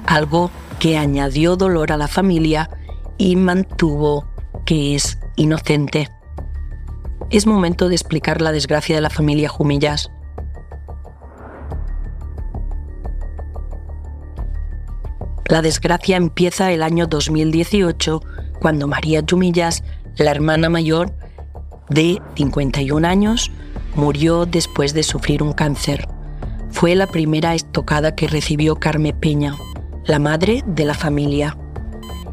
algo 0.06 0.52
que 0.78 0.98
añadió 0.98 1.56
dolor 1.56 1.94
a 1.94 1.98
la 1.98 2.10
familia 2.10 2.70
y 3.18 3.38
mantuvo 3.38 4.28
que 4.66 4.96
es 4.96 5.20
inocente. 5.38 6.10
Es 7.30 7.48
momento 7.48 7.88
de 7.88 7.96
explicar 7.96 8.42
la 8.42 8.52
desgracia 8.52 8.94
de 8.94 9.02
la 9.02 9.10
familia 9.10 9.48
Jumillas. 9.48 10.12
La 15.54 15.62
desgracia 15.62 16.18
empieza 16.18 16.72
el 16.72 16.82
año 16.82 17.06
2018, 17.06 18.22
cuando 18.60 18.88
María 18.88 19.24
Jumillas, 19.30 19.84
la 20.18 20.32
hermana 20.32 20.68
mayor 20.68 21.14
de 21.92 22.20
51 22.36 23.08
años, 23.08 23.52
murió 23.94 24.48
después 24.48 24.96
de 24.96 25.04
sufrir 25.04 25.44
un 25.44 25.54
cáncer. 25.54 26.08
Fue 26.72 26.96
la 26.96 27.06
primera 27.06 27.54
estocada 27.54 28.16
que 28.16 28.28
recibió 28.28 28.78
Carme 28.78 29.14
Peña, 29.14 29.56
la 30.06 30.18
madre 30.18 30.64
de 30.66 30.86
la 30.86 30.96
familia. 30.96 31.56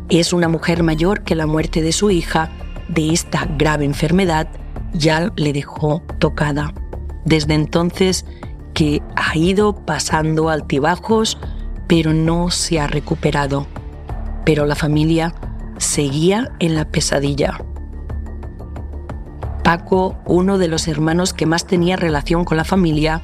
Es 0.09 0.33
una 0.33 0.49
mujer 0.49 0.83
mayor 0.83 1.23
que 1.23 1.35
la 1.35 1.47
muerte 1.47 1.83
de 1.83 1.93
su 1.93 2.11
hija 2.11 2.51
de 2.89 3.13
esta 3.13 3.45
grave 3.45 3.85
enfermedad 3.85 4.49
ya 4.95 5.31
le 5.37 5.53
dejó 5.53 6.03
tocada. 6.21 6.73
Desde 7.27 7.53
entonces 7.53 8.25
que 8.73 9.03
ha 9.15 9.37
ido 9.37 9.77
pasando 9.85 10.49
altibajos, 10.49 11.37
pero 11.91 12.13
no 12.13 12.53
se 12.53 12.79
ha 12.79 12.87
recuperado. 12.87 13.67
Pero 14.47 14.65
la 14.65 14.77
familia 14.77 15.35
seguía 15.79 16.53
en 16.61 16.77
la 16.77 16.85
pesadilla. 16.85 17.65
Paco, 19.65 20.17
uno 20.25 20.59
de 20.59 20.69
los 20.69 20.87
hermanos 20.87 21.35
que 21.35 21.47
más 21.47 21.67
tenía 21.67 21.97
relación 21.97 22.45
con 22.45 22.59
la 22.59 22.65
familia, 22.65 23.23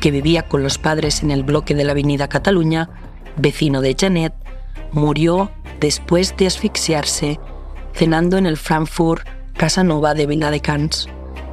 que 0.00 0.10
vivía 0.10 0.48
con 0.48 0.64
los 0.64 0.78
padres 0.78 1.22
en 1.22 1.30
el 1.30 1.44
bloque 1.44 1.76
de 1.76 1.84
la 1.84 1.92
Avenida 1.92 2.28
Cataluña, 2.28 2.90
vecino 3.36 3.82
de 3.82 3.94
Janet, 3.96 4.34
murió 4.90 5.52
después 5.78 6.36
de 6.36 6.48
asfixiarse 6.48 7.38
cenando 7.94 8.36
en 8.36 8.46
el 8.46 8.56
Frankfurt 8.56 9.28
Casanova 9.56 10.14
de 10.14 10.26
Viladecans. 10.26 11.08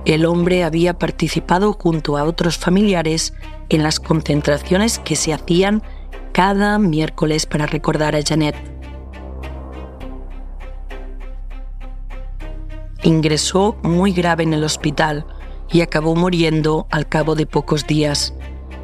El 0.06 0.26
hombre 0.26 0.64
había 0.64 0.98
participado 0.98 1.74
junto 1.74 2.18
a 2.18 2.24
otros 2.24 2.58
familiares 2.58 3.36
en 3.70 3.84
las 3.84 4.00
concentraciones 4.00 4.98
que 4.98 5.16
se 5.16 5.32
hacían 5.32 5.84
cada 6.36 6.78
miércoles 6.80 7.46
para 7.46 7.66
recordar 7.66 8.14
a 8.14 8.22
Janet. 8.22 8.58
Ingresó 13.04 13.78
muy 13.84 14.12
grave 14.12 14.44
en 14.44 14.54
el 14.54 14.66
hospital 14.66 15.26
y 15.72 15.80
acabó 15.80 16.14
muriendo 16.14 16.88
al 16.92 17.08
cabo 17.08 17.36
de 17.36 17.46
pocos 17.46 17.88
días. 17.88 18.34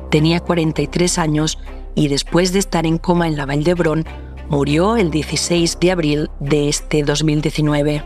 Tenía 0.10 0.40
43 0.40 1.18
años 1.18 1.60
y 1.94 2.08
después 2.08 2.54
de 2.54 2.60
estar 2.60 2.86
en 2.86 2.98
coma 2.98 3.28
en 3.28 3.36
la 3.36 3.46
Vall 3.46 3.66
d'Hebron, 3.66 4.06
murió 4.48 4.96
el 4.96 5.12
16 5.12 5.78
de 5.82 5.92
abril 5.92 6.30
de 6.40 6.70
este 6.70 7.04
2019. 7.04 8.02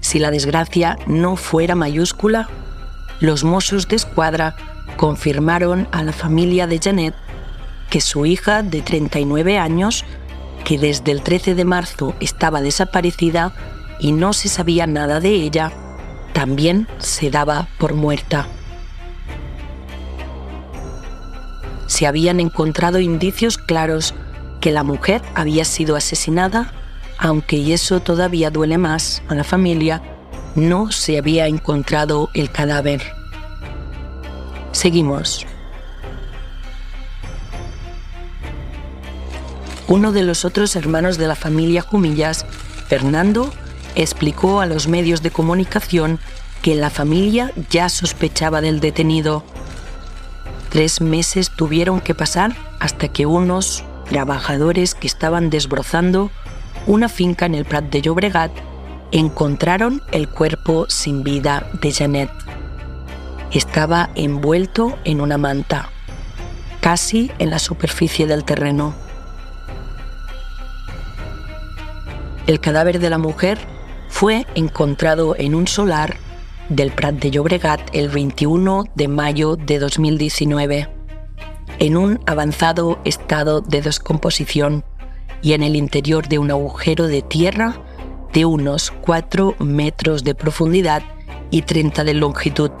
Si 0.00 0.18
la 0.18 0.32
desgracia 0.32 0.98
no 1.06 1.36
fuera 1.36 1.76
mayúscula, 1.76 2.48
los 3.20 3.44
Mossos 3.44 3.86
de 3.86 3.94
Escuadra 3.94 4.56
confirmaron 4.96 5.86
a 5.92 6.02
la 6.02 6.12
familia 6.12 6.66
de 6.66 6.80
Janet 6.82 7.14
que 7.94 8.00
su 8.00 8.26
hija 8.26 8.64
de 8.64 8.82
39 8.82 9.56
años, 9.56 10.04
que 10.64 10.78
desde 10.78 11.12
el 11.12 11.22
13 11.22 11.54
de 11.54 11.64
marzo 11.64 12.16
estaba 12.18 12.60
desaparecida 12.60 13.54
y 14.00 14.10
no 14.10 14.32
se 14.32 14.48
sabía 14.48 14.88
nada 14.88 15.20
de 15.20 15.28
ella, 15.28 15.70
también 16.32 16.88
se 16.98 17.30
daba 17.30 17.68
por 17.78 17.94
muerta. 17.94 18.48
Se 21.86 22.08
habían 22.08 22.40
encontrado 22.40 22.98
indicios 22.98 23.58
claros 23.58 24.12
que 24.60 24.72
la 24.72 24.82
mujer 24.82 25.22
había 25.36 25.64
sido 25.64 25.94
asesinada, 25.94 26.72
aunque 27.16 27.58
y 27.58 27.74
eso 27.74 28.00
todavía 28.00 28.50
duele 28.50 28.76
más 28.76 29.22
a 29.28 29.36
la 29.36 29.44
familia, 29.44 30.02
no 30.56 30.90
se 30.90 31.16
había 31.16 31.46
encontrado 31.46 32.28
el 32.34 32.50
cadáver. 32.50 33.02
Seguimos. 34.72 35.46
Uno 39.86 40.12
de 40.12 40.22
los 40.22 40.44
otros 40.44 40.76
hermanos 40.76 41.18
de 41.18 41.28
la 41.28 41.34
familia 41.34 41.82
Jumillas, 41.82 42.46
Fernando, 42.88 43.52
explicó 43.94 44.60
a 44.60 44.66
los 44.66 44.88
medios 44.88 45.22
de 45.22 45.30
comunicación 45.30 46.18
que 46.62 46.74
la 46.74 46.88
familia 46.88 47.52
ya 47.68 47.90
sospechaba 47.90 48.62
del 48.62 48.80
detenido. 48.80 49.44
Tres 50.70 51.02
meses 51.02 51.50
tuvieron 51.50 52.00
que 52.00 52.14
pasar 52.14 52.56
hasta 52.80 53.08
que 53.08 53.26
unos 53.26 53.84
trabajadores 54.08 54.94
que 54.94 55.06
estaban 55.06 55.50
desbrozando 55.50 56.30
una 56.86 57.10
finca 57.10 57.44
en 57.44 57.54
el 57.54 57.66
Prat 57.66 57.84
de 57.84 58.00
Llobregat 58.00 58.52
encontraron 59.12 60.02
el 60.12 60.28
cuerpo 60.28 60.86
sin 60.88 61.22
vida 61.22 61.68
de 61.80 61.92
Janet. 61.92 62.30
Estaba 63.52 64.08
envuelto 64.14 64.98
en 65.04 65.20
una 65.20 65.38
manta, 65.38 65.90
casi 66.80 67.30
en 67.38 67.50
la 67.50 67.58
superficie 67.58 68.26
del 68.26 68.44
terreno. 68.44 69.03
El 72.46 72.60
cadáver 72.60 72.98
de 72.98 73.08
la 73.08 73.16
mujer 73.16 73.58
fue 74.08 74.46
encontrado 74.54 75.34
en 75.38 75.54
un 75.54 75.66
solar 75.66 76.18
del 76.68 76.90
Prat 76.90 77.14
de 77.14 77.30
Llobregat 77.30 77.80
el 77.94 78.10
21 78.10 78.84
de 78.94 79.08
mayo 79.08 79.56
de 79.56 79.78
2019, 79.78 80.88
en 81.78 81.96
un 81.96 82.20
avanzado 82.26 82.98
estado 83.04 83.62
de 83.62 83.80
descomposición 83.80 84.84
y 85.40 85.54
en 85.54 85.62
el 85.62 85.74
interior 85.74 86.28
de 86.28 86.38
un 86.38 86.50
agujero 86.50 87.06
de 87.06 87.22
tierra 87.22 87.76
de 88.34 88.44
unos 88.44 88.90
4 88.90 89.56
metros 89.60 90.22
de 90.22 90.34
profundidad 90.34 91.02
y 91.50 91.62
30 91.62 92.04
de 92.04 92.12
longitud. 92.12 92.72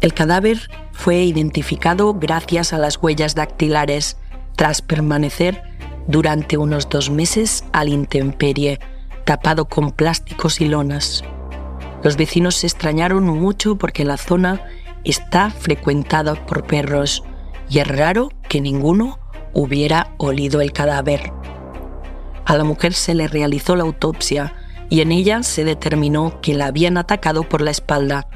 El 0.00 0.12
cadáver 0.12 0.68
fue 0.98 1.18
identificado 1.18 2.12
gracias 2.14 2.72
a 2.72 2.78
las 2.78 3.00
huellas 3.00 3.36
dactilares 3.36 4.16
tras 4.56 4.82
permanecer 4.82 5.62
durante 6.08 6.56
unos 6.56 6.88
dos 6.88 7.08
meses 7.08 7.64
al 7.72 7.88
intemperie, 7.88 8.80
tapado 9.24 9.66
con 9.66 9.92
plásticos 9.92 10.60
y 10.60 10.64
lonas. 10.64 11.22
Los 12.02 12.16
vecinos 12.16 12.56
se 12.56 12.66
extrañaron 12.66 13.24
mucho 13.26 13.76
porque 13.76 14.04
la 14.04 14.16
zona 14.16 14.60
está 15.04 15.50
frecuentada 15.50 16.34
por 16.34 16.66
perros 16.66 17.22
y 17.70 17.78
es 17.78 17.86
raro 17.86 18.30
que 18.48 18.60
ninguno 18.60 19.20
hubiera 19.54 20.14
olido 20.18 20.60
el 20.60 20.72
cadáver. 20.72 21.32
A 22.44 22.56
la 22.56 22.64
mujer 22.64 22.92
se 22.92 23.14
le 23.14 23.28
realizó 23.28 23.76
la 23.76 23.84
autopsia 23.84 24.52
y 24.90 25.00
en 25.00 25.12
ella 25.12 25.44
se 25.44 25.62
determinó 25.62 26.40
que 26.40 26.54
la 26.54 26.66
habían 26.66 26.96
atacado 26.96 27.44
por 27.44 27.60
la 27.60 27.70
espalda 27.70 28.26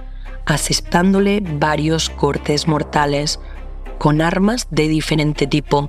asestándole 0.47 1.43
varios 1.43 2.11
cortes 2.11 2.67
mortales 2.69 3.41
con 3.99 4.21
armas 4.21 4.67
de 4.71 4.89
diferente 4.89 5.47
tipo. 5.47 5.89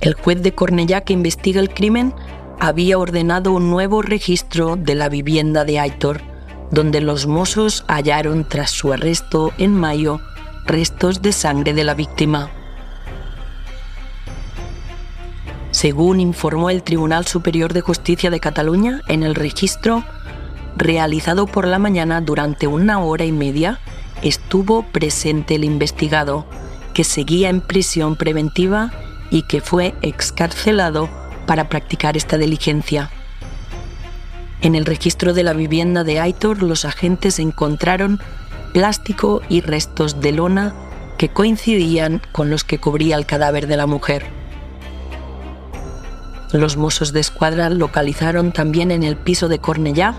El 0.00 0.14
juez 0.14 0.42
de 0.42 0.54
Cornellá 0.54 1.00
que 1.00 1.14
investiga 1.14 1.60
el 1.60 1.70
crimen 1.70 2.14
había 2.60 2.98
ordenado 2.98 3.52
un 3.52 3.70
nuevo 3.70 4.02
registro 4.02 4.76
de 4.76 4.94
la 4.94 5.08
vivienda 5.08 5.64
de 5.64 5.80
Aitor, 5.80 6.20
donde 6.70 7.00
los 7.00 7.26
mozos 7.26 7.84
hallaron 7.88 8.46
tras 8.48 8.70
su 8.70 8.92
arresto 8.92 9.52
en 9.58 9.74
mayo 9.74 10.20
restos 10.66 11.22
de 11.22 11.32
sangre 11.32 11.74
de 11.74 11.84
la 11.84 11.94
víctima. 11.94 12.50
Según 15.70 16.20
informó 16.20 16.70
el 16.70 16.82
Tribunal 16.82 17.26
Superior 17.26 17.72
de 17.72 17.80
Justicia 17.80 18.30
de 18.30 18.40
Cataluña 18.40 19.00
en 19.08 19.22
el 19.22 19.34
registro, 19.34 20.04
realizado 20.76 21.46
por 21.46 21.66
la 21.66 21.78
mañana 21.78 22.20
durante 22.20 22.66
una 22.66 23.00
hora 23.00 23.24
y 23.24 23.32
media, 23.32 23.80
estuvo 24.22 24.82
presente 24.82 25.54
el 25.54 25.64
investigado, 25.64 26.46
que 26.92 27.04
seguía 27.04 27.48
en 27.48 27.60
prisión 27.60 28.16
preventiva 28.16 28.92
y 29.30 29.42
que 29.42 29.60
fue 29.60 29.94
excarcelado 30.02 31.08
para 31.46 31.68
practicar 31.68 32.16
esta 32.16 32.38
diligencia. 32.38 33.10
En 34.60 34.74
el 34.74 34.86
registro 34.86 35.34
de 35.34 35.42
la 35.42 35.52
vivienda 35.52 36.04
de 36.04 36.20
Aitor, 36.20 36.62
los 36.62 36.84
agentes 36.84 37.38
encontraron 37.38 38.20
plástico 38.72 39.42
y 39.48 39.60
restos 39.60 40.20
de 40.20 40.32
lona 40.32 40.74
que 41.18 41.28
coincidían 41.28 42.22
con 42.32 42.50
los 42.50 42.64
que 42.64 42.78
cubría 42.78 43.16
el 43.16 43.26
cadáver 43.26 43.66
de 43.66 43.76
la 43.76 43.86
mujer. 43.86 44.24
Los 46.52 46.76
mozos 46.76 47.12
de 47.12 47.20
escuadra 47.20 47.68
localizaron 47.68 48.52
también 48.52 48.90
en 48.90 49.02
el 49.02 49.16
piso 49.16 49.48
de 49.48 49.58
Cornellá 49.58 50.14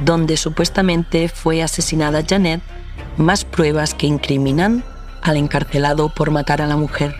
donde 0.00 0.36
supuestamente 0.36 1.28
fue 1.28 1.62
asesinada 1.62 2.22
Janet, 2.26 2.60
más 3.16 3.44
pruebas 3.44 3.94
que 3.94 4.06
incriminan 4.06 4.84
al 5.22 5.36
encarcelado 5.36 6.08
por 6.08 6.30
matar 6.30 6.62
a 6.62 6.66
la 6.66 6.76
mujer, 6.76 7.14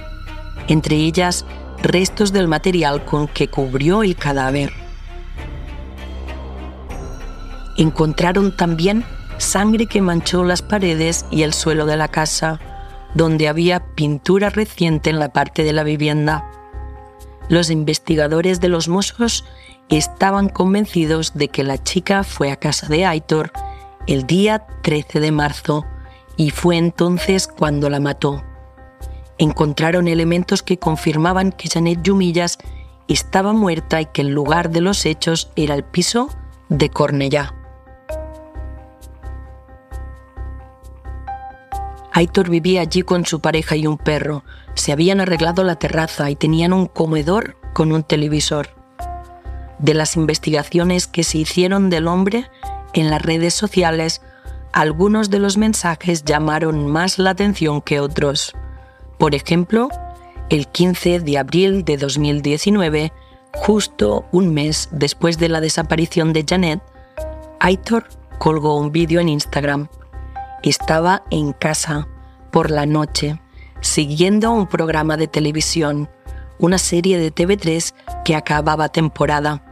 entre 0.68 0.96
ellas 0.96 1.44
restos 1.82 2.32
del 2.32 2.48
material 2.48 3.04
con 3.04 3.28
que 3.28 3.48
cubrió 3.48 4.02
el 4.02 4.16
cadáver. 4.16 4.72
Encontraron 7.76 8.56
también 8.56 9.04
sangre 9.38 9.86
que 9.86 10.02
manchó 10.02 10.44
las 10.44 10.62
paredes 10.62 11.24
y 11.30 11.42
el 11.42 11.52
suelo 11.52 11.86
de 11.86 11.96
la 11.96 12.08
casa, 12.08 12.60
donde 13.14 13.48
había 13.48 13.94
pintura 13.94 14.50
reciente 14.50 15.10
en 15.10 15.18
la 15.18 15.32
parte 15.32 15.62
de 15.62 15.72
la 15.72 15.84
vivienda. 15.84 16.44
Los 17.48 17.70
investigadores 17.70 18.60
de 18.60 18.68
los 18.68 18.88
Mossos 18.88 19.44
estaban 19.88 20.48
convencidos 20.48 21.35
de 21.35 21.48
que 21.48 21.64
la 21.64 21.83
chica 21.83 22.24
fue 22.24 22.51
a 22.51 22.57
casa 22.57 22.88
de 22.88 23.07
Aitor 23.07 23.53
el 24.07 24.27
día 24.27 24.66
13 24.83 25.20
de 25.20 25.33
marzo 25.33 25.85
y 26.37 26.51
fue 26.51 26.77
entonces 26.77 27.48
cuando 27.48 27.90
la 27.90 28.01
mató. 28.01 28.42
Encontraron 29.38 30.09
elementos 30.09 30.62
que 30.62 30.79
confirmaban 30.79 31.53
que 31.53 31.68
Janet 31.68 32.03
Yumillas 32.03 32.59
estaba 33.07 33.53
muerta 33.53 34.01
y 34.01 34.07
que 34.07 34.22
el 34.22 34.29
lugar 34.29 34.70
de 34.70 34.81
los 34.81 35.07
hechos 35.07 35.51
era 35.57 35.74
el 35.74 35.85
piso 35.85 36.29
de 36.68 36.90
Cornellá. 36.90 37.55
Aitor 42.12 42.51
vivía 42.51 42.81
allí 42.81 43.03
con 43.03 43.24
su 43.24 43.40
pareja 43.40 43.77
y 43.77 43.87
un 43.87 43.96
perro. 43.96 44.42
Se 44.74 44.92
habían 44.92 45.20
arreglado 45.20 45.62
la 45.62 45.77
terraza 45.77 46.31
y 46.31 46.37
tenían 46.37 46.72
un 46.72 46.87
comedor 46.87 47.57
con 47.74 47.92
un 47.92 48.03
televisor. 48.03 48.77
De 49.78 49.94
las 49.94 50.16
investigaciones 50.16 51.06
que 51.06 51.24
se 51.24 51.38
hicieron 51.38 51.90
del 51.90 52.08
hombre 52.08 52.50
en 52.94 53.10
las 53.10 53.22
redes 53.22 53.54
sociales, 53.54 54.22
algunos 54.72 55.30
de 55.30 55.38
los 55.38 55.56
mensajes 55.56 56.24
llamaron 56.24 56.86
más 56.88 57.18
la 57.18 57.30
atención 57.30 57.80
que 57.80 58.00
otros. 58.00 58.54
Por 59.18 59.34
ejemplo, 59.34 59.88
el 60.50 60.66
15 60.68 61.20
de 61.20 61.38
abril 61.38 61.84
de 61.84 61.96
2019, 61.96 63.12
justo 63.54 64.24
un 64.32 64.52
mes 64.52 64.88
después 64.92 65.38
de 65.38 65.48
la 65.48 65.60
desaparición 65.60 66.32
de 66.32 66.44
Janet, 66.48 66.80
Aitor 67.60 68.08
colgó 68.38 68.78
un 68.78 68.92
vídeo 68.92 69.20
en 69.20 69.28
Instagram. 69.28 69.88
Estaba 70.62 71.22
en 71.30 71.52
casa 71.52 72.08
por 72.50 72.70
la 72.70 72.86
noche, 72.86 73.40
siguiendo 73.80 74.50
un 74.50 74.66
programa 74.66 75.16
de 75.16 75.28
televisión, 75.28 76.08
una 76.58 76.78
serie 76.78 77.18
de 77.18 77.32
TV3 77.32 77.94
que 78.24 78.34
acababa 78.34 78.88
temporada. 78.88 79.67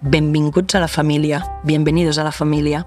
Benvinguts 0.00 0.76
a 0.76 0.80
la 0.80 0.86
familia, 0.86 1.58
bienvenidos 1.64 2.18
a 2.18 2.24
la 2.24 2.30
familia. 2.30 2.86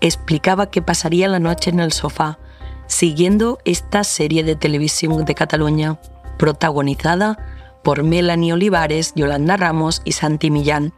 Explicaba 0.00 0.70
que 0.70 0.80
pasaría 0.80 1.28
la 1.28 1.38
noche 1.38 1.68
en 1.68 1.80
el 1.80 1.92
sofá, 1.92 2.38
siguiendo 2.86 3.58
esta 3.66 4.04
serie 4.04 4.42
de 4.42 4.56
televisión 4.56 5.26
de 5.26 5.34
Cataluña 5.34 6.00
protagonizada 6.38 7.36
por 7.84 8.04
Melanie 8.04 8.54
Olivares, 8.54 9.12
Yolanda 9.14 9.58
Ramos 9.58 10.00
y 10.06 10.12
Santi 10.12 10.50
Millán. 10.50 10.94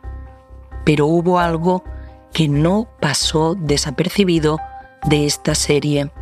Pero 0.85 1.07
hubo 1.07 1.41
algo 1.41 1.83
que 2.33 2.47
no 2.47 2.89
pasó 3.01 3.57
desapercibido 3.57 4.61
de 5.09 5.27
esta 5.27 5.57
serie. 5.57 6.13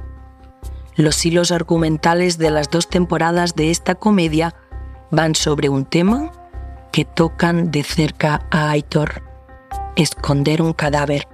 Los 0.97 1.27
hilos 1.27 1.53
argumentales 1.53 2.39
de 2.39 2.51
las 2.51 2.71
dos 2.71 2.89
temporadas 2.89 3.55
de 3.55 3.71
esta 3.71 3.97
comedia 3.97 4.55
van 5.11 5.35
sobre 5.35 5.69
un 5.69 5.85
tema 5.85 6.33
que 6.93 7.05
tocan 7.05 7.71
de 7.71 7.83
cerca 7.83 8.47
a 8.51 8.71
Aitor, 8.71 9.23
esconder 9.97 10.63
un 10.63 10.73
cadáver. 10.73 11.29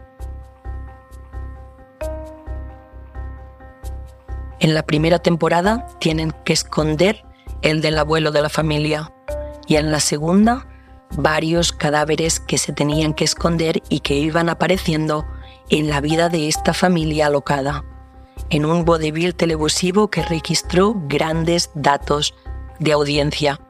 En 4.59 4.75
la 4.75 4.85
primera 4.85 5.19
temporada 5.19 5.87
tienen 5.99 6.33
que 6.45 6.53
esconder 6.53 7.25
el 7.63 7.81
del 7.81 7.99
abuelo 7.99 8.31
de 8.33 8.43
la 8.43 8.49
familia, 8.49 9.13
y 9.67 9.77
en 9.77 9.91
la 9.91 10.01
segunda, 10.01 10.67
varios 11.17 11.73
cadáveres 11.73 12.41
que 12.41 12.59
se 12.59 12.73
tenían 12.73 13.15
que 13.15 13.25
esconder 13.25 13.83
y 13.89 14.01
que 14.01 14.15
iban 14.15 14.49
apareciendo 14.49 15.27
en 15.71 15.89
la 15.89 16.01
vida 16.01 16.29
de 16.29 16.49
esta 16.49 16.73
familia 16.75 17.27
alocada, 17.27 17.85
en 18.51 18.65
un 18.65 18.85
vodevil 18.85 19.35
televisivo 19.35 20.09
que 20.09 20.23
registró 20.23 20.95
grandes 21.07 21.71
datos 21.75 22.35
de 22.79 22.93
audiencia. 22.93 23.61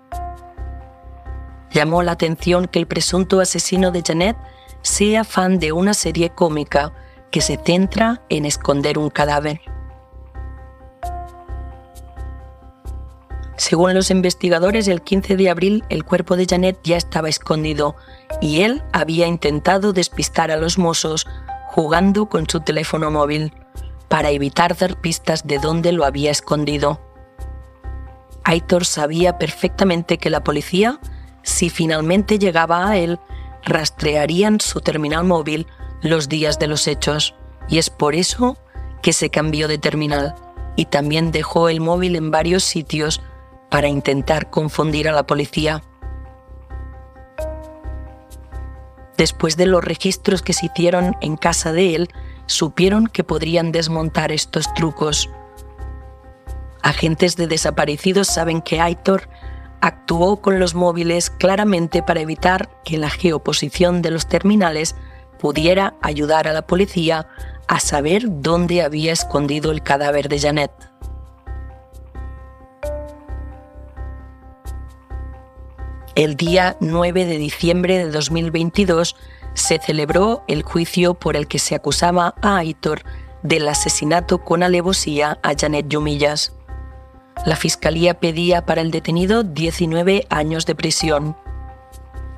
Llamó 1.70 2.02
la 2.02 2.12
atención 2.12 2.66
que 2.66 2.78
el 2.78 2.86
presunto 2.86 3.40
asesino 3.40 3.90
de 3.90 4.02
Janet 4.06 4.36
sea 4.82 5.24
fan 5.24 5.58
de 5.58 5.72
una 5.72 5.94
serie 5.94 6.30
cómica 6.30 6.92
que 7.30 7.40
se 7.40 7.56
centra 7.56 8.22
en 8.28 8.44
esconder 8.44 8.98
un 8.98 9.10
cadáver. 9.10 9.60
Según 13.56 13.94
los 13.94 14.10
investigadores, 14.10 14.86
el 14.86 15.02
15 15.02 15.36
de 15.36 15.50
abril 15.50 15.84
el 15.88 16.04
cuerpo 16.04 16.36
de 16.36 16.46
Janet 16.46 16.78
ya 16.84 16.96
estaba 16.96 17.28
escondido 17.28 17.96
y 18.40 18.60
él 18.62 18.82
había 18.92 19.26
intentado 19.26 19.92
despistar 19.92 20.50
a 20.50 20.56
los 20.56 20.78
mozos 20.78 21.26
jugando 21.68 22.26
con 22.26 22.48
su 22.48 22.60
teléfono 22.60 23.10
móvil 23.10 23.52
para 24.08 24.30
evitar 24.30 24.76
dar 24.76 25.00
pistas 25.00 25.46
de 25.46 25.58
dónde 25.58 25.92
lo 25.92 26.04
había 26.04 26.30
escondido. 26.30 27.00
Aitor 28.44 28.84
sabía 28.84 29.38
perfectamente 29.38 30.18
que 30.18 30.30
la 30.30 30.44
policía, 30.44 31.00
si 31.46 31.70
finalmente 31.70 32.40
llegaba 32.40 32.88
a 32.88 32.96
él, 32.96 33.20
rastrearían 33.64 34.60
su 34.60 34.80
terminal 34.80 35.24
móvil 35.24 35.68
los 36.02 36.28
días 36.28 36.58
de 36.58 36.66
los 36.66 36.88
hechos, 36.88 37.36
y 37.68 37.78
es 37.78 37.88
por 37.88 38.16
eso 38.16 38.58
que 39.00 39.12
se 39.12 39.30
cambió 39.30 39.68
de 39.68 39.78
terminal 39.78 40.34
y 40.74 40.86
también 40.86 41.30
dejó 41.30 41.68
el 41.68 41.80
móvil 41.80 42.16
en 42.16 42.32
varios 42.32 42.64
sitios 42.64 43.22
para 43.70 43.86
intentar 43.86 44.50
confundir 44.50 45.08
a 45.08 45.12
la 45.12 45.24
policía. 45.24 45.82
Después 49.16 49.56
de 49.56 49.66
los 49.66 49.84
registros 49.84 50.42
que 50.42 50.52
se 50.52 50.66
hicieron 50.66 51.16
en 51.20 51.36
casa 51.36 51.72
de 51.72 51.94
él, 51.94 52.08
supieron 52.46 53.06
que 53.06 53.22
podrían 53.22 53.70
desmontar 53.70 54.32
estos 54.32 54.72
trucos. 54.74 55.30
Agentes 56.82 57.36
de 57.36 57.46
desaparecidos 57.46 58.26
saben 58.26 58.60
que 58.62 58.80
Aitor 58.80 59.28
actuó 59.86 60.40
con 60.40 60.58
los 60.58 60.74
móviles 60.74 61.30
claramente 61.30 62.02
para 62.02 62.20
evitar 62.20 62.68
que 62.84 62.98
la 62.98 63.10
geoposición 63.10 64.02
de 64.02 64.10
los 64.10 64.26
terminales 64.26 64.96
pudiera 65.38 65.94
ayudar 66.02 66.48
a 66.48 66.52
la 66.52 66.66
policía 66.66 67.28
a 67.68 67.80
saber 67.80 68.24
dónde 68.26 68.82
había 68.82 69.12
escondido 69.12 69.70
el 69.70 69.82
cadáver 69.82 70.28
de 70.28 70.40
Janet. 70.40 70.72
El 76.16 76.36
día 76.36 76.76
9 76.80 77.26
de 77.26 77.38
diciembre 77.38 77.98
de 77.98 78.10
2022 78.10 79.16
se 79.54 79.78
celebró 79.78 80.42
el 80.48 80.62
juicio 80.62 81.14
por 81.14 81.36
el 81.36 81.46
que 81.46 81.58
se 81.58 81.74
acusaba 81.74 82.34
a 82.40 82.56
Aitor 82.56 83.02
del 83.42 83.68
asesinato 83.68 84.42
con 84.42 84.62
alevosía 84.62 85.38
a 85.42 85.52
Janet 85.56 85.88
Yumillas. 85.88 86.55
La 87.44 87.56
fiscalía 87.56 88.14
pedía 88.14 88.64
para 88.64 88.80
el 88.80 88.90
detenido 88.90 89.42
19 89.42 90.26
años 90.30 90.66
de 90.66 90.74
prisión. 90.74 91.36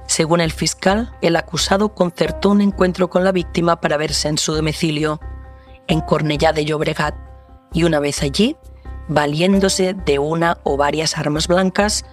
Según 0.06 0.40
el 0.40 0.52
fiscal, 0.52 1.14
el 1.22 1.36
acusado 1.36 1.94
concertó 1.94 2.50
un 2.50 2.60
encuentro 2.60 3.08
con 3.08 3.24
la 3.24 3.32
víctima 3.32 3.80
para 3.80 3.96
verse 3.96 4.28
en 4.28 4.38
su 4.38 4.54
domicilio, 4.54 5.20
en 5.86 6.00
Cornellá 6.00 6.52
de 6.52 6.64
Llobregat, 6.64 7.14
y 7.72 7.84
una 7.84 8.00
vez 8.00 8.22
allí, 8.22 8.56
valiéndose 9.08 9.94
de 9.94 10.18
una 10.18 10.58
o 10.64 10.76
varias 10.76 11.16
armas 11.16 11.46
blancas, 11.46 12.04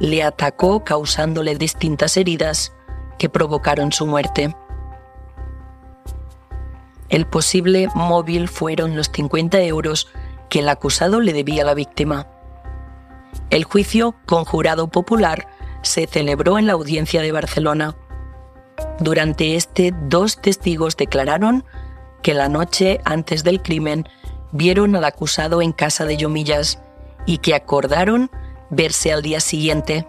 le 0.00 0.22
atacó 0.22 0.84
causándole 0.84 1.54
distintas 1.54 2.16
heridas 2.16 2.72
que 3.18 3.28
provocaron 3.28 3.92
su 3.92 4.06
muerte. 4.06 4.54
El 7.08 7.26
posible 7.26 7.88
móvil 7.94 8.48
fueron 8.48 8.96
los 8.96 9.10
50 9.12 9.60
euros 9.62 10.08
que 10.52 10.58
el 10.58 10.68
acusado 10.68 11.22
le 11.22 11.32
debía 11.32 11.62
a 11.62 11.64
la 11.64 11.72
víctima. 11.72 12.26
El 13.48 13.64
juicio 13.64 14.14
con 14.26 14.44
jurado 14.44 14.88
popular 14.88 15.48
se 15.80 16.06
celebró 16.06 16.58
en 16.58 16.66
la 16.66 16.74
audiencia 16.74 17.22
de 17.22 17.32
Barcelona. 17.32 17.96
Durante 19.00 19.56
este, 19.56 19.94
dos 20.02 20.42
testigos 20.42 20.98
declararon 20.98 21.64
que 22.22 22.34
la 22.34 22.50
noche 22.50 23.00
antes 23.06 23.44
del 23.44 23.62
crimen 23.62 24.06
vieron 24.52 24.94
al 24.94 25.06
acusado 25.06 25.62
en 25.62 25.72
casa 25.72 26.04
de 26.04 26.18
Yomillas 26.18 26.82
y 27.24 27.38
que 27.38 27.54
acordaron 27.54 28.30
verse 28.68 29.10
al 29.10 29.22
día 29.22 29.40
siguiente. 29.40 30.06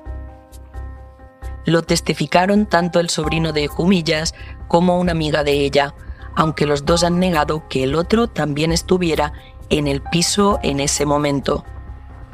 Lo 1.64 1.84
testificaron 1.84 2.66
tanto 2.66 3.00
el 3.00 3.10
sobrino 3.10 3.54
de 3.54 3.68
Jumillas 3.68 4.36
como 4.68 5.00
una 5.00 5.14
amiga 5.14 5.46
de 5.46 5.54
ella, 5.54 5.96
aunque 6.36 6.66
los 6.66 6.84
dos 6.84 7.06
han 7.06 7.18
negado 7.18 7.70
que 7.70 7.86
el 7.86 7.96
otro 7.96 8.28
también 8.28 8.74
estuviera 8.74 9.32
en 9.74 9.88
el 9.88 10.02
piso 10.02 10.60
en 10.62 10.80
ese 10.80 11.04
momento. 11.04 11.66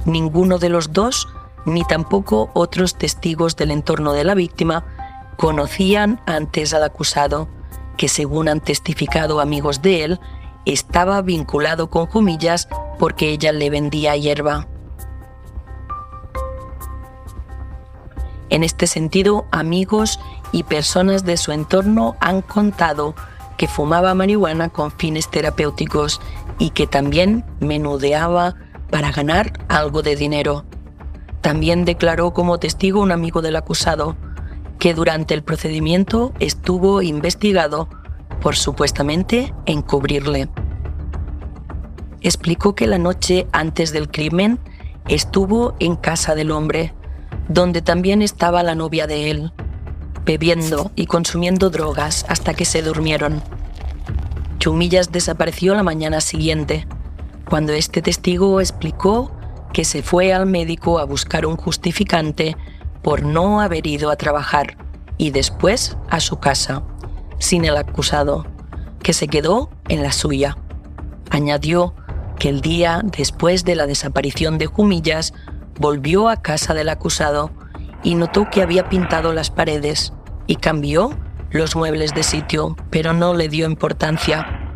Ninguno 0.03 0.59
de 0.59 0.67
los 0.67 0.91
dos, 0.91 1.29
ni 1.65 1.85
tampoco 1.85 2.51
otros 2.53 2.95
testigos 2.95 3.55
del 3.55 3.71
entorno 3.71 4.11
de 4.11 4.25
la 4.25 4.35
víctima, 4.35 4.85
conocían 5.37 6.19
antes 6.25 6.73
al 6.73 6.83
acusado, 6.83 7.47
que 7.95 8.09
según 8.09 8.49
han 8.49 8.59
testificado 8.59 9.39
amigos 9.39 9.81
de 9.81 10.03
él, 10.03 10.19
estaba 10.65 11.21
vinculado 11.21 11.89
con 11.89 12.07
Jumillas 12.07 12.67
porque 12.99 13.29
ella 13.29 13.53
le 13.53 13.69
vendía 13.69 14.17
hierba. 14.17 14.67
En 18.49 18.63
este 18.63 18.85
sentido, 18.85 19.45
amigos 19.51 20.19
y 20.51 20.63
personas 20.63 21.23
de 21.23 21.37
su 21.37 21.53
entorno 21.53 22.17
han 22.19 22.41
contado 22.41 23.15
que 23.55 23.69
fumaba 23.69 24.13
marihuana 24.13 24.67
con 24.67 24.91
fines 24.91 25.29
terapéuticos 25.29 26.19
y 26.59 26.71
que 26.71 26.85
también 26.85 27.45
menudeaba 27.59 28.55
para 28.91 29.11
ganar 29.11 29.53
algo 29.69 30.03
de 30.03 30.15
dinero. 30.15 30.65
También 31.41 31.85
declaró 31.85 32.33
como 32.33 32.59
testigo 32.59 33.01
un 33.01 33.11
amigo 33.11 33.41
del 33.41 33.55
acusado, 33.55 34.17
que 34.77 34.93
durante 34.93 35.33
el 35.33 35.43
procedimiento 35.43 36.33
estuvo 36.39 37.01
investigado 37.01 37.89
por 38.41 38.55
supuestamente 38.55 39.53
encubrirle. 39.65 40.49
Explicó 42.21 42.75
que 42.75 42.87
la 42.87 42.97
noche 42.97 43.47
antes 43.51 43.91
del 43.91 44.09
crimen 44.09 44.59
estuvo 45.07 45.75
en 45.79 45.95
casa 45.95 46.35
del 46.35 46.51
hombre, 46.51 46.93
donde 47.47 47.81
también 47.81 48.21
estaba 48.21 48.63
la 48.63 48.75
novia 48.75 49.07
de 49.07 49.31
él, 49.31 49.53
bebiendo 50.25 50.91
y 50.95 51.05
consumiendo 51.05 51.69
drogas 51.69 52.25
hasta 52.27 52.53
que 52.53 52.65
se 52.65 52.81
durmieron. 52.81 53.41
Chumillas 54.59 55.13
desapareció 55.13 55.73
la 55.73 55.83
mañana 55.83 56.19
siguiente, 56.19 56.85
cuando 57.49 57.71
este 57.71 58.01
testigo 58.01 58.59
explicó 58.59 59.31
que 59.71 59.85
se 59.85 60.03
fue 60.03 60.33
al 60.33 60.45
médico 60.45 60.99
a 60.99 61.05
buscar 61.05 61.45
un 61.45 61.55
justificante 61.55 62.57
por 63.01 63.23
no 63.23 63.61
haber 63.61 63.87
ido 63.87 64.11
a 64.11 64.17
trabajar 64.17 64.77
y 65.17 65.31
después 65.31 65.97
a 66.09 66.19
su 66.19 66.39
casa, 66.39 66.83
sin 67.39 67.63
el 67.63 67.77
acusado, 67.77 68.45
que 69.01 69.13
se 69.13 69.29
quedó 69.29 69.69
en 69.87 70.03
la 70.03 70.11
suya. 70.11 70.57
Añadió 71.29 71.95
que 72.37 72.49
el 72.49 72.59
día 72.59 73.01
después 73.03 73.63
de 73.63 73.75
la 73.75 73.87
desaparición 73.87 74.57
de 74.57 74.65
Jumillas 74.65 75.33
volvió 75.79 76.27
a 76.27 76.41
casa 76.41 76.73
del 76.73 76.89
acusado 76.89 77.51
y 78.03 78.15
notó 78.15 78.49
que 78.49 78.61
había 78.61 78.89
pintado 78.89 79.31
las 79.31 79.51
paredes 79.51 80.11
y 80.47 80.57
cambió 80.57 81.11
los 81.51 81.75
muebles 81.75 82.13
de 82.13 82.23
sitio, 82.23 82.75
pero 82.89 83.13
no 83.13 83.33
le 83.33 83.49
dio 83.49 83.65
importancia. 83.65 84.69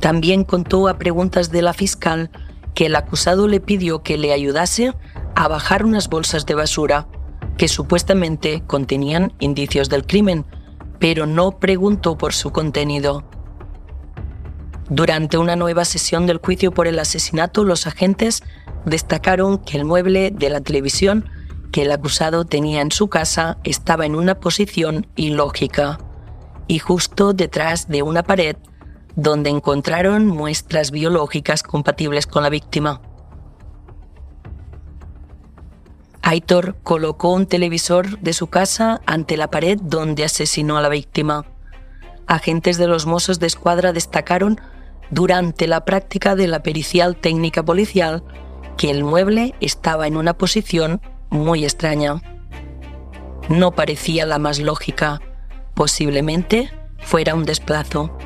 También 0.00 0.44
contó 0.44 0.88
a 0.88 0.98
preguntas 0.98 1.50
de 1.50 1.62
la 1.62 1.72
fiscal 1.72 2.30
que 2.74 2.86
el 2.86 2.96
acusado 2.96 3.48
le 3.48 3.60
pidió 3.60 4.02
que 4.02 4.18
le 4.18 4.32
ayudase 4.32 4.94
a 5.34 5.48
bajar 5.48 5.84
unas 5.84 6.08
bolsas 6.08 6.46
de 6.46 6.54
basura 6.54 7.08
que 7.56 7.66
supuestamente 7.66 8.62
contenían 8.66 9.32
indicios 9.40 9.88
del 9.88 10.06
crimen, 10.06 10.46
pero 11.00 11.26
no 11.26 11.58
preguntó 11.58 12.16
por 12.16 12.32
su 12.32 12.52
contenido. 12.52 13.24
Durante 14.88 15.36
una 15.36 15.56
nueva 15.56 15.84
sesión 15.84 16.26
del 16.26 16.38
juicio 16.38 16.72
por 16.72 16.86
el 16.86 16.98
asesinato, 16.98 17.64
los 17.64 17.86
agentes 17.86 18.42
destacaron 18.86 19.58
que 19.58 19.76
el 19.76 19.84
mueble 19.84 20.30
de 20.30 20.48
la 20.48 20.60
televisión 20.60 21.28
que 21.72 21.82
el 21.82 21.92
acusado 21.92 22.44
tenía 22.44 22.80
en 22.80 22.90
su 22.90 23.08
casa 23.08 23.58
estaba 23.64 24.06
en 24.06 24.14
una 24.14 24.40
posición 24.40 25.06
ilógica 25.16 25.98
y 26.66 26.78
justo 26.78 27.32
detrás 27.32 27.88
de 27.88 28.02
una 28.02 28.22
pared 28.22 28.56
donde 29.16 29.50
encontraron 29.50 30.26
muestras 30.26 30.90
biológicas 30.90 31.62
compatibles 31.62 32.26
con 32.26 32.42
la 32.42 32.50
víctima. 32.50 33.00
Aitor 36.22 36.76
colocó 36.82 37.32
un 37.32 37.46
televisor 37.46 38.18
de 38.20 38.32
su 38.32 38.48
casa 38.48 39.00
ante 39.06 39.36
la 39.36 39.50
pared 39.50 39.78
donde 39.80 40.24
asesinó 40.24 40.76
a 40.76 40.82
la 40.82 40.90
víctima. 40.90 41.46
Agentes 42.26 42.76
de 42.76 42.86
los 42.86 43.06
Mossos 43.06 43.40
de 43.40 43.46
Escuadra 43.46 43.92
destacaron 43.92 44.60
durante 45.10 45.66
la 45.66 45.86
práctica 45.86 46.36
de 46.36 46.46
la 46.46 46.62
pericial 46.62 47.16
técnica 47.16 47.64
policial 47.64 48.22
que 48.76 48.90
el 48.90 49.04
mueble 49.04 49.54
estaba 49.60 50.06
en 50.06 50.16
una 50.16 50.34
posición 50.34 51.00
muy 51.30 51.64
extraña. 51.64 52.22
No 53.48 53.72
parecía 53.72 54.26
la 54.26 54.38
más 54.38 54.58
lógica, 54.58 55.20
posiblemente 55.74 56.70
fuera 56.98 57.34
un 57.34 57.44
desplazo. 57.44 58.16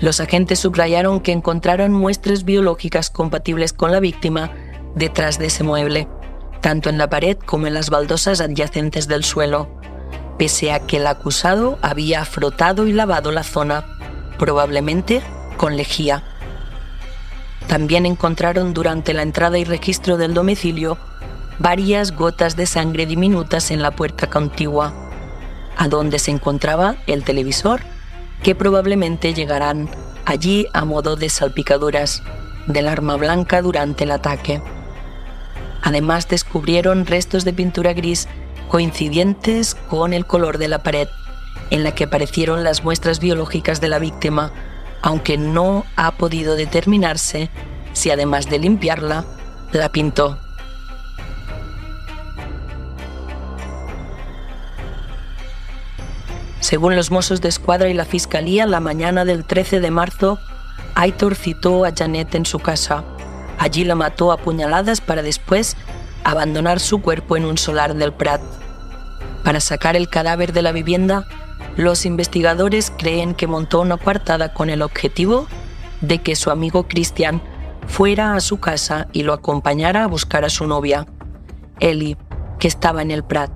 Los 0.00 0.20
agentes 0.20 0.60
subrayaron 0.60 1.20
que 1.20 1.32
encontraron 1.32 1.92
muestras 1.92 2.44
biológicas 2.44 3.10
compatibles 3.10 3.72
con 3.72 3.92
la 3.92 4.00
víctima 4.00 4.50
detrás 4.94 5.38
de 5.38 5.46
ese 5.46 5.62
mueble, 5.62 6.08
tanto 6.60 6.88
en 6.88 6.98
la 6.98 7.10
pared 7.10 7.36
como 7.36 7.66
en 7.66 7.74
las 7.74 7.90
baldosas 7.90 8.40
adyacentes 8.40 9.08
del 9.08 9.24
suelo 9.24 9.80
pese 10.40 10.72
a 10.72 10.80
que 10.80 10.96
el 10.96 11.06
acusado 11.06 11.78
había 11.82 12.24
frotado 12.24 12.86
y 12.86 12.94
lavado 12.94 13.30
la 13.30 13.42
zona, 13.42 13.84
probablemente 14.38 15.20
con 15.58 15.76
lejía. 15.76 16.24
También 17.70 18.04
encontraron 18.04 18.74
durante 18.74 19.14
la 19.14 19.22
entrada 19.22 19.56
y 19.56 19.62
registro 19.62 20.16
del 20.16 20.34
domicilio 20.34 20.98
varias 21.60 22.10
gotas 22.10 22.56
de 22.56 22.66
sangre 22.66 23.06
diminutas 23.06 23.70
en 23.70 23.80
la 23.80 23.92
puerta 23.92 24.28
contigua, 24.28 24.92
a 25.76 25.86
donde 25.86 26.18
se 26.18 26.32
encontraba 26.32 26.96
el 27.06 27.22
televisor, 27.22 27.82
que 28.42 28.56
probablemente 28.56 29.34
llegarán 29.34 29.88
allí 30.24 30.66
a 30.72 30.84
modo 30.84 31.14
de 31.14 31.28
salpicaduras 31.28 32.24
del 32.66 32.88
arma 32.88 33.14
blanca 33.14 33.62
durante 33.62 34.02
el 34.02 34.10
ataque. 34.10 34.60
Además 35.80 36.26
descubrieron 36.26 37.06
restos 37.06 37.44
de 37.44 37.52
pintura 37.52 37.92
gris 37.92 38.26
coincidentes 38.66 39.76
con 39.76 40.12
el 40.12 40.26
color 40.26 40.58
de 40.58 40.66
la 40.66 40.82
pared 40.82 41.06
en 41.70 41.84
la 41.84 41.94
que 41.94 42.02
aparecieron 42.02 42.64
las 42.64 42.82
muestras 42.82 43.20
biológicas 43.20 43.80
de 43.80 43.86
la 43.86 44.00
víctima, 44.00 44.50
aunque 45.02 45.38
no 45.38 45.84
ha 45.96 46.12
podido 46.12 46.56
determinarse 46.56 47.50
si 47.92 48.10
además 48.10 48.48
de 48.48 48.58
limpiarla, 48.58 49.24
la 49.72 49.90
pintó. 49.90 50.38
Según 56.60 56.94
los 56.94 57.10
mozos 57.10 57.40
de 57.40 57.48
escuadra 57.48 57.88
y 57.88 57.94
la 57.94 58.04
fiscalía, 58.04 58.66
la 58.66 58.80
mañana 58.80 59.24
del 59.24 59.44
13 59.44 59.80
de 59.80 59.90
marzo, 59.90 60.38
Aitor 60.94 61.34
citó 61.34 61.84
a 61.84 61.92
Janet 61.96 62.34
en 62.34 62.46
su 62.46 62.58
casa. 62.58 63.02
Allí 63.58 63.84
la 63.84 63.94
mató 63.94 64.30
a 64.30 64.36
puñaladas 64.36 65.00
para 65.00 65.22
después 65.22 65.76
abandonar 66.22 66.78
su 66.78 67.00
cuerpo 67.00 67.36
en 67.36 67.44
un 67.44 67.58
solar 67.58 67.94
del 67.94 68.12
Prat. 68.12 68.40
Para 69.42 69.60
sacar 69.60 69.96
el 69.96 70.08
cadáver 70.08 70.52
de 70.52 70.62
la 70.62 70.72
vivienda, 70.72 71.26
los 71.76 72.06
investigadores 72.06 72.92
creen 72.96 73.34
que 73.34 73.46
montó 73.46 73.80
una 73.80 73.96
coartada 73.96 74.52
con 74.52 74.70
el 74.70 74.82
objetivo 74.82 75.46
de 76.00 76.18
que 76.18 76.36
su 76.36 76.50
amigo 76.50 76.86
Christian 76.88 77.42
fuera 77.86 78.34
a 78.34 78.40
su 78.40 78.60
casa 78.60 79.08
y 79.12 79.22
lo 79.22 79.32
acompañara 79.32 80.04
a 80.04 80.06
buscar 80.06 80.44
a 80.44 80.50
su 80.50 80.66
novia, 80.66 81.06
Ellie, 81.80 82.16
que 82.58 82.68
estaba 82.68 83.02
en 83.02 83.10
el 83.10 83.24
Prat. 83.24 83.50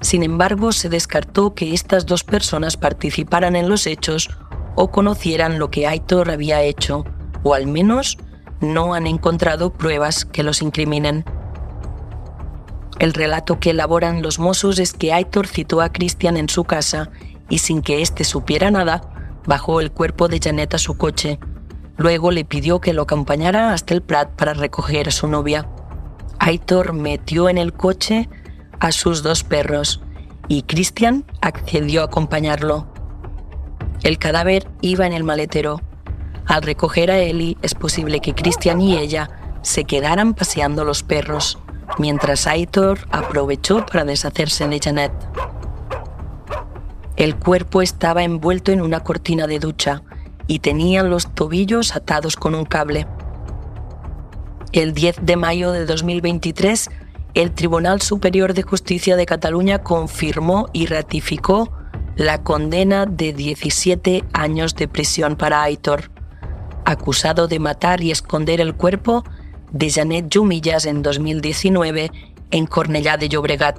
Sin 0.00 0.22
embargo, 0.22 0.72
se 0.72 0.88
descartó 0.88 1.54
que 1.54 1.72
estas 1.72 2.06
dos 2.06 2.24
personas 2.24 2.76
participaran 2.76 3.56
en 3.56 3.68
los 3.68 3.86
hechos 3.86 4.28
o 4.76 4.90
conocieran 4.90 5.58
lo 5.58 5.70
que 5.70 5.86
Aitor 5.86 6.30
había 6.30 6.62
hecho, 6.62 7.04
o 7.42 7.54
al 7.54 7.66
menos 7.66 8.18
no 8.60 8.94
han 8.94 9.06
encontrado 9.06 9.72
pruebas 9.72 10.24
que 10.24 10.42
los 10.42 10.62
incriminen. 10.62 11.24
El 12.98 13.12
relato 13.12 13.58
que 13.58 13.70
elaboran 13.70 14.22
los 14.22 14.38
mozos 14.38 14.78
es 14.78 14.92
que 14.92 15.12
Aitor 15.12 15.48
citó 15.48 15.80
a 15.80 15.92
Christian 15.92 16.36
en 16.36 16.48
su 16.48 16.64
casa 16.64 17.10
y 17.48 17.58
sin 17.58 17.82
que 17.82 18.00
éste 18.02 18.24
supiera 18.24 18.70
nada, 18.70 19.02
bajó 19.46 19.80
el 19.80 19.90
cuerpo 19.90 20.28
de 20.28 20.38
Janet 20.40 20.74
a 20.74 20.78
su 20.78 20.96
coche. 20.96 21.38
Luego 21.96 22.30
le 22.30 22.44
pidió 22.44 22.80
que 22.80 22.92
lo 22.92 23.02
acompañara 23.02 23.72
hasta 23.72 23.94
el 23.94 24.02
Prat 24.02 24.30
para 24.30 24.54
recoger 24.54 25.08
a 25.08 25.12
su 25.12 25.26
novia. 25.26 25.68
Aitor 26.38 26.92
metió 26.92 27.48
en 27.48 27.58
el 27.58 27.72
coche 27.72 28.28
a 28.78 28.92
sus 28.92 29.22
dos 29.22 29.42
perros 29.42 30.00
y 30.48 30.62
Christian 30.62 31.24
accedió 31.40 32.02
a 32.02 32.06
acompañarlo. 32.06 32.86
El 34.02 34.18
cadáver 34.18 34.68
iba 34.82 35.06
en 35.06 35.12
el 35.12 35.24
maletero. 35.24 35.80
Al 36.46 36.62
recoger 36.62 37.10
a 37.10 37.18
Ellie 37.18 37.56
es 37.62 37.74
posible 37.74 38.20
que 38.20 38.34
Christian 38.34 38.80
y 38.80 38.98
ella 38.98 39.30
se 39.62 39.84
quedaran 39.84 40.34
paseando 40.34 40.84
los 40.84 41.02
perros 41.02 41.58
mientras 41.98 42.46
Aitor 42.46 42.98
aprovechó 43.10 43.84
para 43.86 44.04
deshacerse 44.04 44.66
de 44.68 44.80
Janet. 44.80 45.12
El 47.16 47.36
cuerpo 47.36 47.82
estaba 47.82 48.24
envuelto 48.24 48.72
en 48.72 48.82
una 48.82 49.00
cortina 49.00 49.46
de 49.46 49.58
ducha 49.58 50.02
y 50.46 50.58
tenía 50.58 51.02
los 51.02 51.34
tobillos 51.34 51.94
atados 51.94 52.36
con 52.36 52.54
un 52.54 52.64
cable. 52.64 53.06
El 54.72 54.92
10 54.92 55.18
de 55.22 55.36
mayo 55.36 55.70
de 55.70 55.86
2023, 55.86 56.90
el 57.34 57.52
Tribunal 57.52 58.02
Superior 58.02 58.54
de 58.54 58.62
Justicia 58.62 59.16
de 59.16 59.26
Cataluña 59.26 59.82
confirmó 59.82 60.68
y 60.72 60.86
ratificó 60.86 61.72
la 62.16 62.42
condena 62.42 63.06
de 63.06 63.32
17 63.32 64.24
años 64.32 64.74
de 64.74 64.88
prisión 64.88 65.36
para 65.36 65.62
Aitor, 65.62 66.10
acusado 66.84 67.48
de 67.48 67.58
matar 67.58 68.02
y 68.02 68.10
esconder 68.10 68.60
el 68.60 68.74
cuerpo 68.74 69.24
de 69.74 69.90
Janet 69.90 70.32
Jumillas 70.32 70.86
en 70.86 71.02
2019 71.02 72.10
en 72.52 72.66
Cornellá 72.66 73.18
de 73.18 73.28
Llobregat. 73.28 73.76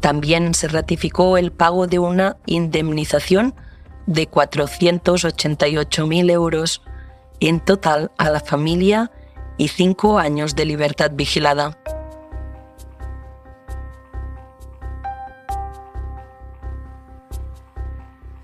También 0.00 0.54
se 0.54 0.66
ratificó 0.66 1.36
el 1.36 1.52
pago 1.52 1.86
de 1.86 1.98
una 1.98 2.38
indemnización 2.46 3.54
de 4.06 4.30
488.000 4.30 6.30
euros 6.30 6.80
en 7.40 7.60
total 7.60 8.12
a 8.16 8.30
la 8.30 8.40
familia 8.40 9.12
y 9.58 9.68
cinco 9.68 10.18
años 10.18 10.56
de 10.56 10.64
libertad 10.64 11.10
vigilada. 11.14 11.78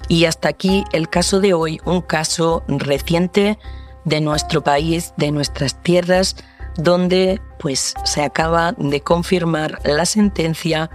Y 0.09 0.27
hasta 0.27 0.49
aquí 0.49 0.85
el 0.93 1.09
caso 1.09 1.41
de 1.41 1.55
hoy, 1.55 1.81
un 1.87 2.03
caso 2.03 2.65
reciente 2.69 3.59
de 4.05 4.21
nuestro 4.21 4.63
país, 4.63 5.15
de 5.17 5.31
nuestras 5.31 5.83
tierras, 5.83 6.37
donde 6.77 7.41
pues 7.59 7.95
se 8.05 8.23
acaba 8.23 8.73
de 8.73 9.01
confirmar 9.01 9.81
la 9.85 10.07
sentencia 10.07 10.91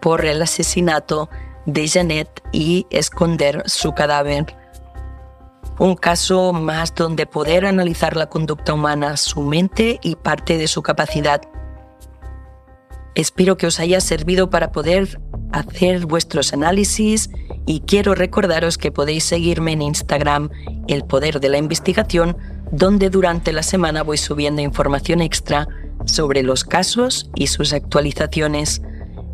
por 0.00 0.24
el 0.24 0.42
asesinato 0.42 1.28
de 1.66 1.88
Janet 1.88 2.42
y 2.52 2.86
esconder 2.90 3.62
su 3.66 3.92
cadáver. 3.92 4.46
Un 5.78 5.94
caso 5.94 6.52
más 6.52 6.94
donde 6.94 7.26
poder 7.26 7.66
analizar 7.66 8.16
la 8.16 8.26
conducta 8.26 8.74
humana, 8.74 9.16
su 9.16 9.42
mente 9.42 10.00
y 10.02 10.16
parte 10.16 10.58
de 10.58 10.66
su 10.66 10.82
capacidad. 10.82 11.42
Espero 13.14 13.56
que 13.56 13.66
os 13.66 13.80
haya 13.80 14.00
servido 14.00 14.50
para 14.50 14.72
poder 14.72 15.20
hacer 15.52 16.06
vuestros 16.06 16.52
análisis 16.52 17.30
y 17.66 17.80
quiero 17.80 18.14
recordaros 18.14 18.78
que 18.78 18.92
podéis 18.92 19.24
seguirme 19.24 19.72
en 19.72 19.82
Instagram, 19.82 20.50
El 20.88 21.04
Poder 21.04 21.40
de 21.40 21.48
la 21.48 21.58
Investigación, 21.58 22.36
donde 22.70 23.10
durante 23.10 23.52
la 23.52 23.62
semana 23.62 24.02
voy 24.02 24.18
subiendo 24.18 24.62
información 24.62 25.20
extra 25.20 25.68
sobre 26.04 26.42
los 26.42 26.64
casos 26.64 27.30
y 27.34 27.48
sus 27.48 27.72
actualizaciones. 27.72 28.82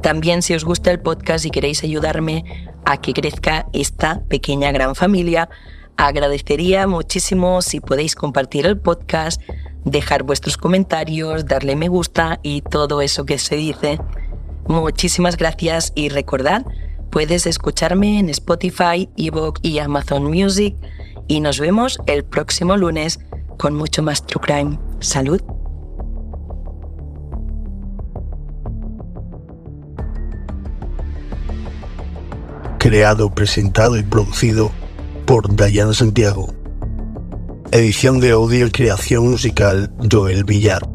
También 0.02 0.42
si 0.42 0.54
os 0.54 0.64
gusta 0.64 0.90
el 0.90 1.00
podcast 1.00 1.44
y 1.44 1.50
queréis 1.50 1.82
ayudarme 1.82 2.44
a 2.84 3.00
que 3.00 3.12
crezca 3.12 3.66
esta 3.72 4.22
pequeña 4.28 4.70
gran 4.72 4.94
familia, 4.94 5.48
agradecería 5.96 6.86
muchísimo 6.86 7.62
si 7.62 7.80
podéis 7.80 8.14
compartir 8.14 8.66
el 8.66 8.78
podcast, 8.78 9.40
dejar 9.84 10.22
vuestros 10.22 10.56
comentarios, 10.56 11.46
darle 11.46 11.76
me 11.76 11.88
gusta 11.88 12.40
y 12.42 12.62
todo 12.62 13.00
eso 13.00 13.24
que 13.24 13.38
se 13.38 13.56
dice. 13.56 13.98
Muchísimas 14.66 15.36
gracias 15.36 15.92
y 15.94 16.08
recordad, 16.08 16.64
puedes 17.10 17.46
escucharme 17.46 18.18
en 18.18 18.28
Spotify, 18.30 19.08
Evox 19.16 19.60
y 19.62 19.78
Amazon 19.78 20.24
Music 20.24 20.74
y 21.28 21.40
nos 21.40 21.58
vemos 21.60 21.98
el 22.06 22.24
próximo 22.24 22.76
lunes 22.76 23.20
con 23.58 23.74
mucho 23.74 24.02
más 24.02 24.26
True 24.26 24.42
Crime. 24.42 24.78
Salud. 25.00 25.40
Creado, 32.78 33.30
presentado 33.30 33.96
y 33.96 34.02
producido 34.02 34.70
por 35.24 35.54
Diana 35.56 35.94
Santiago. 35.94 36.52
Edición 37.72 38.20
de 38.20 38.32
audio 38.32 38.66
y 38.66 38.70
creación 38.70 39.30
musical 39.30 39.90
Joel 40.10 40.44
Villar. 40.44 40.93